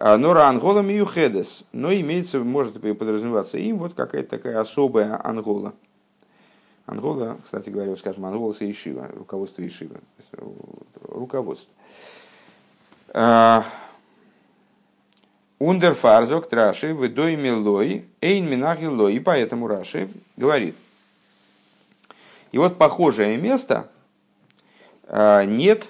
А, 0.03 0.17
но 0.17 0.32
ангола 0.32 0.82
миюхедес, 0.82 1.65
но 1.73 1.93
имеется, 1.93 2.39
может 2.39 2.82
подразумеваться 2.82 3.59
им 3.59 3.77
вот 3.77 3.93
какая-то 3.93 4.29
такая 4.29 4.59
особая 4.59 5.19
ангола. 5.23 5.73
Ангола, 6.88 7.38
кстати 7.43 7.69
говоря, 7.69 7.95
скажем, 7.95 8.25
ангола 8.25 8.53
Ишива, 8.59 9.07
руководство 9.15 9.65
Ишива, 9.65 9.97
руководство. 11.07 11.71
А, 13.14 13.66
Ундерфарзок 15.59 16.49
Траши, 16.49 16.93
выдой 16.93 17.36
милой, 17.36 18.05
эйн 18.22 18.49
минахи 18.49 18.86
лой, 18.86 19.16
и 19.16 19.20
поэтому 19.20 19.68
Раши 19.68 20.09
говорит. 20.38 20.76
И 22.51 22.57
вот 22.57 22.78
похожее 22.78 23.38
место 23.38 23.89
а, 25.07 25.45
нет 25.45 25.88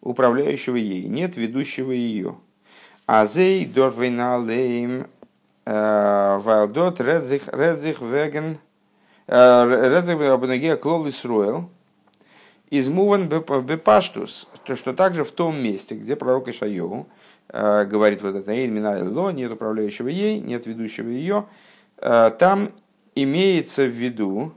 управляющего 0.00 0.76
ей, 0.76 1.04
нет 1.04 1.36
ведущего 1.36 1.92
ее. 1.92 2.36
Азей 3.06 3.66
дорвейналейм 3.66 5.06
э, 5.66 6.38
вайлдот 6.42 7.00
редзих 7.00 8.00
веген 8.00 8.58
э, 9.26 9.90
редзих 9.92 10.80
клол 10.80 11.08
Исруэл 11.08 11.68
измуван 12.80 13.28
бепаштус, 13.28 14.48
то 14.64 14.76
что 14.76 14.92
также 14.92 15.24
в 15.24 15.32
том 15.32 15.62
месте, 15.62 15.94
где 15.94 16.16
пророк 16.16 16.48
Ишайову 16.48 17.06
э, 17.48 17.84
говорит 17.84 18.22
вот 18.22 18.34
это 18.34 18.52
«Эйн 18.52 18.84
ло», 19.16 19.30
нет 19.30 19.52
управляющего 19.52 20.08
ей, 20.08 20.40
нет 20.40 20.66
ведущего 20.66 21.08
ее, 21.08 21.46
там 21.96 22.70
имеется 23.14 23.84
в 23.84 23.90
виду 23.90 24.52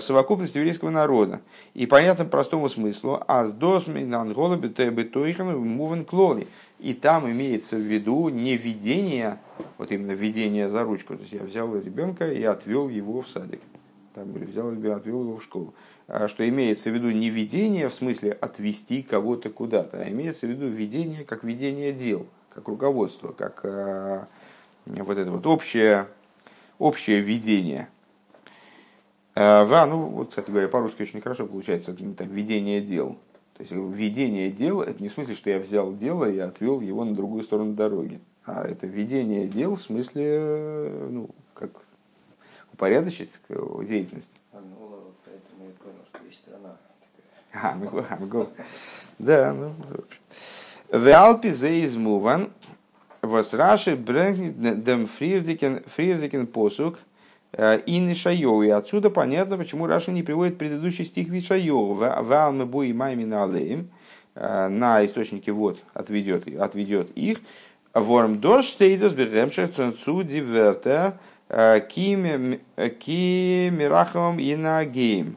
совокупность 0.00 0.54
еврейского 0.54 0.90
народа. 0.90 1.40
И 1.74 1.86
понятно 1.86 2.24
простому 2.24 2.68
смыслу, 2.68 3.22
аз 3.26 3.52
досми 3.52 4.04
нангола 4.04 4.56
бетойхан 4.56 5.58
мувен 5.58 6.04
клоли– 6.04 6.46
и 6.78 6.92
там 6.92 7.30
имеется 7.30 7.76
в 7.76 7.80
виду 7.80 8.28
не 8.28 8.56
видение, 8.56 9.38
вот 9.78 9.92
именно 9.92 10.12
видение 10.12 10.68
за 10.68 10.84
ручку. 10.84 11.14
То 11.14 11.22
есть 11.22 11.32
я 11.32 11.42
взял 11.42 11.74
ребенка 11.74 12.30
и 12.30 12.42
отвел 12.42 12.88
его 12.88 13.22
в 13.22 13.30
садик. 13.30 13.60
Там, 14.16 14.32
взял 14.32 14.72
и 14.72 14.88
отвел 14.88 15.24
его 15.24 15.36
в 15.36 15.42
школу. 15.42 15.74
А 16.08 16.26
что 16.26 16.48
имеется 16.48 16.90
в 16.90 16.94
виду 16.94 17.10
не 17.10 17.28
видение 17.28 17.90
в 17.90 17.92
смысле 17.92 18.32
отвести 18.32 19.02
кого-то 19.02 19.50
куда-то, 19.50 20.00
а 20.00 20.08
имеется 20.08 20.46
в 20.46 20.50
виду 20.50 20.68
видение 20.68 21.22
как 21.22 21.44
видение 21.44 21.92
дел, 21.92 22.26
как 22.48 22.66
руководство, 22.66 23.32
как 23.32 23.60
а, 23.64 24.26
вот 24.86 25.18
это 25.18 25.30
вот 25.30 25.46
общее, 25.46 26.06
общее 26.78 27.20
видение. 27.20 27.90
А, 29.34 29.84
ну, 29.84 30.06
вот, 30.06 30.30
кстати 30.30 30.50
говоря, 30.50 30.68
по-русски 30.68 31.02
очень 31.02 31.20
хорошо 31.20 31.46
получается, 31.46 31.94
так, 32.16 32.28
видение 32.28 32.80
дел. 32.80 33.18
То 33.58 33.62
есть 33.64 33.72
введение 33.72 34.50
дел, 34.50 34.80
это 34.80 35.02
не 35.02 35.10
в 35.10 35.12
смысле, 35.12 35.34
что 35.34 35.50
я 35.50 35.58
взял 35.58 35.94
дело 35.94 36.24
и 36.24 36.38
отвел 36.38 36.80
его 36.80 37.04
на 37.04 37.14
другую 37.14 37.42
сторону 37.42 37.74
дороги. 37.74 38.18
А 38.46 38.66
это 38.66 38.86
введение 38.86 39.46
дел 39.46 39.76
в 39.76 39.82
смысле, 39.82 41.08
ну, 41.10 41.26
как 41.26 41.45
упорядочить 42.76 43.30
деятельность. 43.48 44.28
А, 44.52 44.58
ну, 44.60 45.12
поэтому 45.24 45.66
я 45.66 45.72
понял, 45.82 46.04
что 46.08 46.24
есть 46.24 46.38
страна 46.38 46.76
такая. 47.50 47.72
А, 47.72 47.74
могу, 47.74 48.04
а, 48.08 48.16
могу. 48.20 48.48
Да, 49.18 49.52
ну, 49.52 49.74
в 50.90 51.12
Алпе 51.12 51.52
заизмуван, 51.52 52.50
was 53.22 53.56
Раши 53.56 53.96
bringt 53.96 54.56
dem 54.84 55.06
Фрирзикен 55.08 56.46
посук, 56.46 56.98
Э, 57.52 57.80
и 57.86 57.98
Нишайову. 57.98 58.62
И 58.62 58.68
отсюда 58.68 59.08
понятно, 59.08 59.56
почему 59.56 59.86
Раша 59.86 60.12
не 60.12 60.22
приводит 60.22 60.58
предыдущий 60.58 61.06
стих 61.06 61.28
Вишайову. 61.28 61.94
Валмы 61.94 62.66
буи 62.66 62.92
маймина 62.92 63.44
алеем. 63.44 63.88
Э, 64.34 64.68
на 64.68 65.04
источнике 65.04 65.52
вот 65.52 65.78
отведет, 65.94 66.46
отведет 66.60 67.10
их. 67.16 67.40
Ворм 67.94 68.40
дорш 68.40 68.66
стейдос 68.66 69.14
бегемшах 69.14 69.72
цунцу 69.72 70.22
дивертер 70.22 70.90
э, 70.90 71.12
ки 71.48 72.14
мирахом 73.70 74.38
и 74.38 74.56
нагейм. 74.56 75.36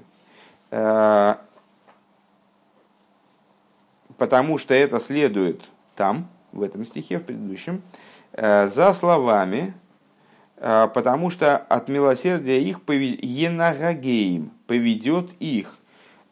Потому 4.18 4.58
что 4.58 4.74
это 4.74 5.00
следует 5.00 5.62
там, 5.96 6.28
в 6.52 6.62
этом 6.64 6.86
стихе, 6.86 7.20
в 7.20 7.24
предыдущем, 7.24 7.82
за 8.36 8.94
словами, 8.94 9.74
потому 10.58 11.30
что 11.30 11.58
от 11.58 11.88
милосердия 11.88 12.62
их 12.62 12.80
енагагеем 12.88 14.52
поведет 14.68 15.32
их 15.40 15.78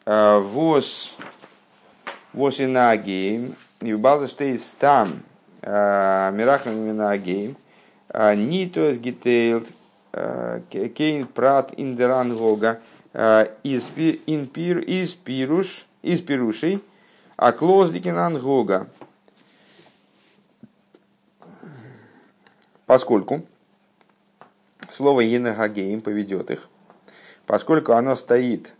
воз 0.04 1.14
воз 2.32 2.60
инагеем 2.60 3.54
и 3.80 3.94
балдештейс 3.94 4.74
там 4.78 5.22
мирахам 5.62 6.90
инагеем 6.90 7.56
нитос 8.12 8.98
гитейлд 8.98 9.66
кейн 10.70 11.26
прат 11.26 11.72
индерангога 11.76 12.80
из 13.62 13.84
пируш 15.14 15.86
из 16.02 16.20
пирушей 16.20 16.82
а 17.36 17.52
клоздикин 17.52 18.16
ангога 18.16 18.88
поскольку 22.86 23.42
слово 24.90 25.20
«енагагеем» 25.20 26.00
поведет 26.00 26.50
их, 26.50 26.68
поскольку 27.46 27.92
оно 27.92 28.16
стоит 28.16 28.74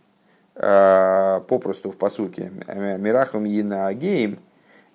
попросту 0.53 1.91
в 1.91 1.97
посуке 1.97 2.51
«мирахом 2.67 3.45
енагагеем», 3.45 4.39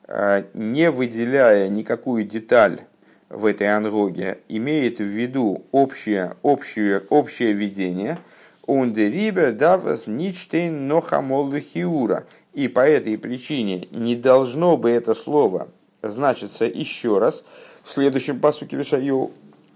э, 0.07 0.45
не 0.53 0.91
выделяя 0.91 1.69
никакую 1.71 2.25
деталь 2.25 2.83
в 3.29 3.47
этой 3.47 3.75
ангоге, 3.75 4.39
имеет 4.49 4.99
в 4.99 5.05
виду 5.05 5.65
общее, 5.73 6.37
общее, 6.43 7.03
общее 7.11 7.53
видение 7.53 8.19
«ундерибер 8.67 9.53
давас 9.53 10.07
ничтейн 10.07 10.89
нохамолы 10.89 11.61
хиура». 11.61 12.27
И 12.53 12.69
по 12.69 12.81
этой 12.81 13.19
причине 13.19 13.89
не 13.91 14.15
должно 14.15 14.77
бы 14.77 14.91
это 14.91 15.15
слово 15.15 15.69
значиться 16.03 16.65
еще 16.65 17.19
раз 17.19 17.45
в 17.83 17.93
следующем 17.93 18.41
посуке 18.41 18.77
Вишаю 18.77 19.33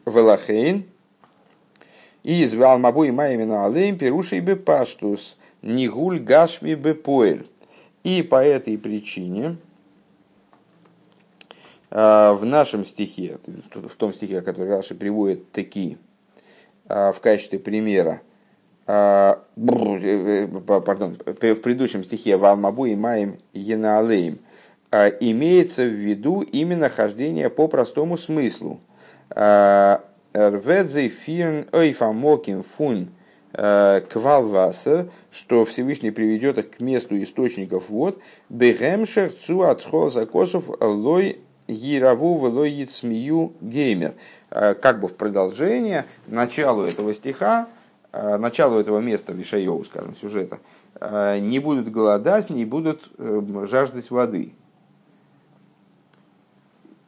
Велахейн, 0.06 0.84
и 2.22 2.44
звал 2.46 2.78
мабу 2.78 3.04
и 3.04 3.08
именно 3.08 3.64
алейм 3.64 3.96
перушей 3.96 4.40
бы 4.40 4.56
паштус, 4.56 5.36
нигуль 5.62 6.20
гашми 6.20 6.74
бы 6.74 6.94
поэль. 6.94 7.48
И 8.04 8.22
по 8.22 8.42
этой 8.42 8.78
причине 8.78 9.56
в 11.90 12.40
нашем 12.42 12.84
стихе, 12.84 13.38
в 13.72 13.96
том 13.96 14.12
стихе, 14.12 14.42
который 14.42 14.68
Раши 14.68 14.94
приводит 14.94 15.50
такие 15.52 15.98
а, 16.88 17.12
в 17.12 17.20
качестве 17.20 17.58
примера, 17.58 18.22
а, 18.86 19.42
э, 19.56 20.46
э, 20.46 20.80
пардон, 20.80 21.18
в 21.26 21.32
предыдущем 21.34 22.02
стихе 22.02 22.38
«Валмабу 22.38 22.86
и 22.86 22.96
маем 22.96 23.38
енаалеем» 23.52 24.38
имеется 25.20 25.84
в 25.84 25.92
виду 25.92 26.40
именно 26.40 26.88
хождение 26.88 27.50
по 27.50 27.68
простому 27.68 28.16
смыслу. 28.16 28.80
Рведзе 29.28 31.08
фирн 31.08 31.66
ойфа 31.72 32.10
моким 32.12 32.62
фун 32.62 33.10
квалвасер, 33.52 35.10
что 35.30 35.66
Всевышний 35.66 36.10
приведет 36.10 36.56
их 36.56 36.70
к 36.70 36.80
месту 36.80 37.22
источников 37.22 37.90
вод, 37.90 38.18
бегемшер 38.48 39.30
цу 39.30 39.60
отхол 39.60 40.10
закосов 40.10 40.70
лой 40.80 41.40
Гираву 41.68 42.38
велой 42.46 42.70
яцмию 42.70 43.52
геймер. 43.60 44.14
Как 44.48 45.00
бы 45.00 45.08
в 45.08 45.14
продолжение 45.14 46.06
началу 46.26 46.82
этого 46.82 47.12
стиха, 47.12 47.68
началу 48.12 48.78
этого 48.80 49.00
места 49.00 49.34
בישעיהו, 49.34 49.84
скажем, 49.84 50.16
сюжета, 50.16 50.58
не 51.00 51.58
будут 51.58 51.90
голодать, 51.92 52.48
не 52.48 52.64
будут 52.64 53.10
жаждать 53.68 54.10
воды. 54.10 54.54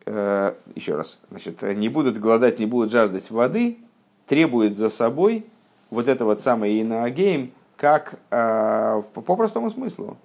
Еще 0.04 0.94
раз, 0.94 1.18
значит, 1.30 1.62
не 1.62 1.88
будут 1.88 2.18
голодать, 2.18 2.58
не 2.58 2.66
будут 2.66 2.92
жаждать 2.92 3.30
воды, 3.30 3.78
требует 4.26 4.76
за 4.76 4.90
собой 4.90 5.46
вот 5.88 6.06
это 6.06 6.26
вот 6.26 6.40
самое 6.40 6.82
ינהגם, 6.82 7.52
как 7.76 8.18
по 8.28 9.36
простому 9.36 9.70
смыслу, 9.70 10.18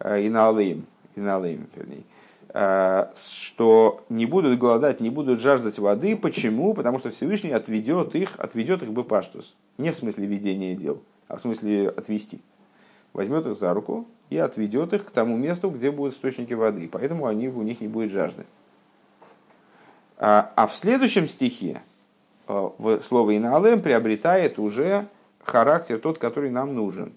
ינהלם, 0.00 0.84
ינהלם, 1.16 1.66
вернее, 1.74 2.02
Э, 2.02 2.17
что 2.58 4.04
не 4.08 4.26
будут 4.26 4.58
голодать, 4.58 5.00
не 5.00 5.10
будут 5.10 5.38
жаждать 5.38 5.78
воды. 5.78 6.16
Почему? 6.16 6.74
Потому 6.74 6.98
что 6.98 7.10
Всевышний 7.10 7.52
отведет 7.52 8.16
их, 8.16 8.34
отведет 8.38 8.82
их 8.82 8.88
бепаштус. 8.88 9.54
Не 9.76 9.92
в 9.92 9.96
смысле 9.96 10.26
ведения 10.26 10.74
дел, 10.74 11.00
а 11.28 11.36
в 11.36 11.40
смысле 11.40 11.90
отвести. 11.90 12.40
Возьмет 13.12 13.46
их 13.46 13.56
за 13.56 13.72
руку 13.72 14.08
и 14.28 14.38
отведет 14.38 14.92
их 14.92 15.06
к 15.06 15.10
тому 15.10 15.36
месту, 15.36 15.70
где 15.70 15.92
будут 15.92 16.14
источники 16.14 16.52
воды. 16.52 16.88
Поэтому 16.90 17.26
они, 17.26 17.48
у 17.48 17.62
них 17.62 17.80
не 17.80 17.86
будет 17.86 18.10
жажды. 18.10 18.44
А, 20.16 20.50
а 20.56 20.66
в 20.66 20.74
следующем 20.74 21.28
стихе 21.28 21.80
э, 22.48 22.98
слово 23.04 23.36
«иналем» 23.36 23.80
приобретает 23.80 24.58
уже 24.58 25.06
характер 25.44 26.00
тот, 26.00 26.18
который 26.18 26.50
нам 26.50 26.74
нужен, 26.74 27.12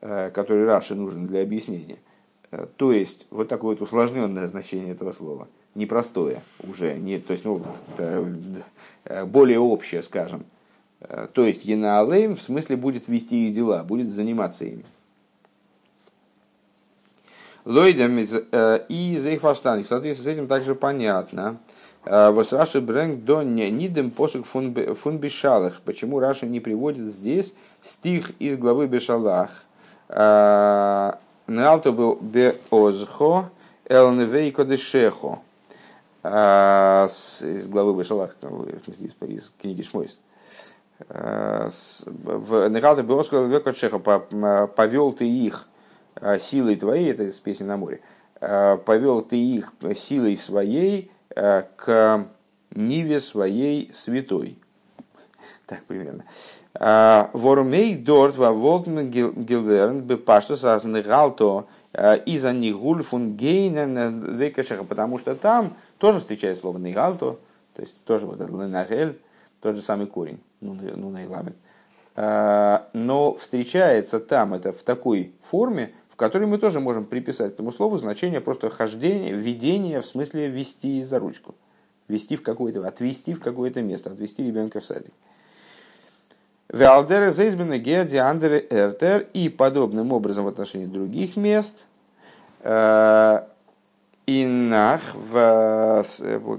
э, 0.00 0.30
который 0.30 0.64
Раши 0.64 0.94
нужен 0.94 1.26
для 1.26 1.42
объяснения– 1.42 1.98
Э, 2.08 2.09
то 2.50 2.92
есть, 2.92 3.26
вот 3.30 3.46
такое 3.48 3.76
вот 3.76 3.82
усложненное 3.82 4.48
значение 4.48 4.92
этого 4.92 5.12
слова, 5.12 5.46
непростое 5.76 6.42
уже, 6.58 6.94
не, 6.94 7.20
то 7.20 7.32
есть, 7.32 7.44
ну, 7.44 7.62
э, 7.96 9.24
более 9.24 9.60
общее, 9.60 10.02
скажем. 10.02 10.44
Э, 11.00 11.28
то 11.32 11.44
есть, 11.44 11.64
Енаалейм 11.64 12.34
в 12.34 12.42
смысле 12.42 12.76
будет 12.76 13.06
вести 13.06 13.46
их 13.48 13.54
дела, 13.54 13.84
будет 13.84 14.10
заниматься 14.10 14.64
ими. 14.64 14.84
Лойдам 17.64 18.18
и 18.18 19.16
Зейхваштан. 19.18 19.84
В 19.84 19.86
соответствии 19.86 20.24
с 20.24 20.28
этим 20.28 20.48
также 20.48 20.74
понятно. 20.74 21.58
Вот 22.06 22.50
Раши 22.54 22.80
Брэнк 22.80 23.22
до 23.24 23.42
Нидем 23.42 24.10
посук 24.10 24.46
фун 24.46 24.72
Бешалах. 25.18 25.82
Почему 25.84 26.18
Раши 26.20 26.46
не 26.46 26.58
приводит 26.58 27.12
здесь 27.12 27.54
стих 27.82 28.32
из 28.38 28.56
главы 28.56 28.86
Бешалах? 28.86 29.66
Налто 31.50 31.90
был 31.90 32.16
беозхо 32.20 33.50
элневей 33.86 34.52
кодешехо. 34.52 35.40
А, 36.22 37.06
из 37.06 37.66
главы 37.66 37.98
Бешалах, 37.98 38.36
из 39.26 39.52
книги 39.60 39.82
Шмойс. 39.82 40.20
А, 41.08 41.68
в 42.06 42.68
Налто 42.68 43.02
беозхо 43.02 43.38
элневей 43.38 43.58
кодешехо. 43.58 43.98
Повел 43.98 45.12
ты 45.12 45.28
их 45.28 45.66
а, 46.14 46.38
силой 46.38 46.76
твоей, 46.76 47.10
это 47.10 47.24
из 47.24 47.40
песни 47.40 47.64
на 47.64 47.76
море, 47.76 48.00
повел 48.38 49.20
ты 49.20 49.36
их 49.36 49.72
силой 49.96 50.36
своей 50.36 51.10
к 51.34 52.26
ниве 52.76 53.18
своей 53.18 53.92
святой. 53.92 54.56
Так 55.66 55.82
примерно. 55.82 56.24
Вормей 56.80 57.94
дорт 57.94 58.36
во 58.38 58.52
волтмен 58.52 59.10
гилдерн 59.10 60.00
бепаштус 60.00 60.64
аз 60.64 60.84
негалто 60.84 61.66
из 62.24 62.42
анигуль 62.46 63.02
фун 63.02 63.36
гейнен 63.36 64.38
векашеха, 64.38 64.84
потому 64.84 65.18
что 65.18 65.34
там 65.34 65.76
тоже 65.98 66.20
встречается 66.20 66.62
слово 66.62 66.78
негалто, 66.78 67.36
то 67.74 67.82
есть 67.82 68.02
тоже 68.04 68.24
вот 68.24 68.40
этот 68.40 68.50
ленагель, 68.50 69.18
тот 69.60 69.76
же 69.76 69.82
самый 69.82 70.06
корень, 70.06 70.40
ну, 70.62 70.74
ну 70.96 71.10
найламет. 71.10 71.54
Но 72.16 73.34
встречается 73.38 74.18
там 74.18 74.54
это 74.54 74.72
в 74.72 74.82
такой 74.82 75.34
форме, 75.42 75.92
в 76.08 76.16
которой 76.16 76.46
мы 76.46 76.56
тоже 76.56 76.80
можем 76.80 77.04
приписать 77.04 77.52
этому 77.52 77.72
слову 77.72 77.98
значение 77.98 78.40
просто 78.40 78.70
хождение, 78.70 79.34
введение 79.34 80.00
в 80.00 80.06
смысле 80.06 80.48
вести 80.48 81.02
за 81.04 81.18
ручку, 81.18 81.54
вести 82.08 82.36
в 82.36 82.42
какое-то, 82.42 82.86
отвести 82.88 83.34
в 83.34 83.40
какое-то 83.42 83.82
место, 83.82 84.10
отвести 84.10 84.46
ребенка 84.46 84.80
в 84.80 84.84
садик. 84.86 85.12
Валдеры 86.72 87.32
Зейзбена 87.32 87.78
Геди 87.78 88.16
Андеры 88.16 88.64
Эртер 88.70 89.26
и 89.34 89.48
подобным 89.48 90.12
образом 90.12 90.44
в 90.44 90.48
отношении 90.48 90.86
других 90.86 91.36
мест. 91.36 91.86
Э, 92.60 93.40
Инах 94.26 95.00
в, 95.14 96.04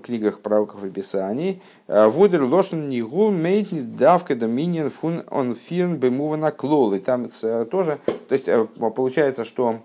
книгах 0.03 0.41
пророков 0.41 0.83
и 0.83 0.89
писаний. 0.89 1.61
Э, 1.87 2.07
Водер 2.07 2.43
лошен 2.43 2.89
нигул 2.89 3.31
мейтни 3.31 3.79
давка 3.79 4.35
доминион 4.35 4.89
фун 4.89 5.23
он 5.29 5.55
фирн 5.55 5.95
бемува 5.95 6.35
на 6.35 6.51
клол. 6.51 6.93
И 6.93 6.99
там 6.99 7.29
тоже, 7.71 7.99
то 8.27 8.35
есть 8.35 8.49
э, 8.49 8.65
получается, 8.65 9.45
что 9.45 9.79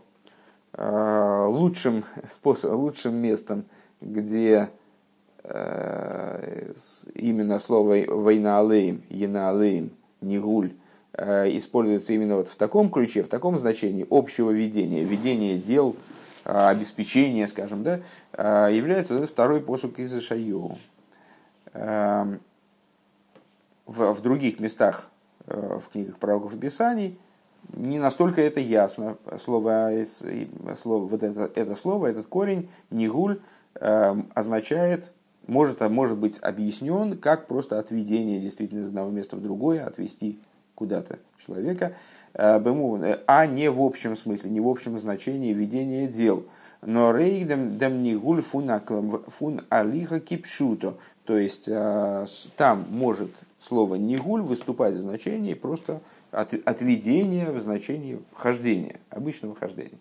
лучшим 0.76 2.04
способом, 2.30 2.80
лучшим 2.80 3.14
местом, 3.14 3.64
где 4.00 4.68
именно 7.14 7.60
слово 7.60 8.04
война 8.08 8.58
алейм, 8.58 9.00
алейм, 9.10 9.92
нигуль 10.20 10.72
э, 11.12 11.56
используется 11.56 12.12
именно 12.12 12.36
вот 12.36 12.48
в 12.48 12.56
таком 12.56 12.90
ключе, 12.90 13.22
в 13.22 13.28
таком 13.28 13.58
значении 13.58 14.06
общего 14.10 14.50
ведения, 14.50 15.04
ведения 15.04 15.58
дел, 15.58 15.96
э, 16.44 16.50
обеспечения, 16.50 17.46
скажем, 17.46 17.82
да, 17.82 18.00
э, 18.32 18.68
является 18.72 19.14
вот 19.14 19.20
этот 19.20 19.30
второй 19.30 19.60
посук 19.60 19.98
из 19.98 20.16
Ишайоу. 20.16 20.78
Эм, 21.72 22.40
в, 23.84 24.12
в 24.12 24.20
других 24.22 24.60
местах 24.60 25.10
в 25.46 25.82
книгах 25.92 26.18
пророков 26.18 26.58
писаний 26.58 27.18
не 27.72 27.98
настолько 27.98 28.40
это 28.40 28.60
ясно. 28.60 29.16
Слово, 29.38 29.92
слово, 30.74 31.06
вот 31.06 31.22
это, 31.22 31.50
это 31.54 31.74
слово, 31.74 32.06
этот 32.06 32.26
корень, 32.26 32.68
нигуль, 32.90 33.40
эм, 33.74 34.30
означает 34.34 35.12
может, 35.46 35.82
а 35.82 35.88
может 35.88 36.18
быть 36.18 36.38
объяснен 36.40 37.18
как 37.18 37.46
просто 37.46 37.78
отведение 37.78 38.40
действительно 38.40 38.80
из 38.80 38.88
одного 38.88 39.10
места 39.10 39.36
в 39.36 39.42
другое, 39.42 39.84
отвести 39.84 40.38
куда-то 40.74 41.18
человека, 41.44 41.94
э, 42.34 43.18
а 43.26 43.46
не 43.46 43.70
в 43.70 43.80
общем 43.80 44.16
смысле, 44.16 44.50
не 44.50 44.60
в 44.60 44.68
общем 44.68 44.98
значении 44.98 45.52
ведения 45.52 46.06
дел. 46.06 46.44
Но 46.82 47.16
рейгдем 47.16 47.78
дем 47.78 48.02
нигуль 48.02 48.42
фун 48.42 49.60
алиха 49.70 50.20
кипшуто. 50.20 50.96
То 51.24 51.36
есть 51.36 51.64
э, 51.66 52.26
там 52.56 52.86
может 52.90 53.30
слово 53.58 53.96
нигуль 53.96 54.42
выступать 54.42 54.94
в 54.94 54.98
значении 54.98 55.54
просто 55.54 56.00
от, 56.30 56.54
отведения 56.64 57.50
в 57.50 57.60
значении 57.60 58.20
хождения, 58.34 59.00
обычного 59.10 59.56
хождения. 59.56 59.98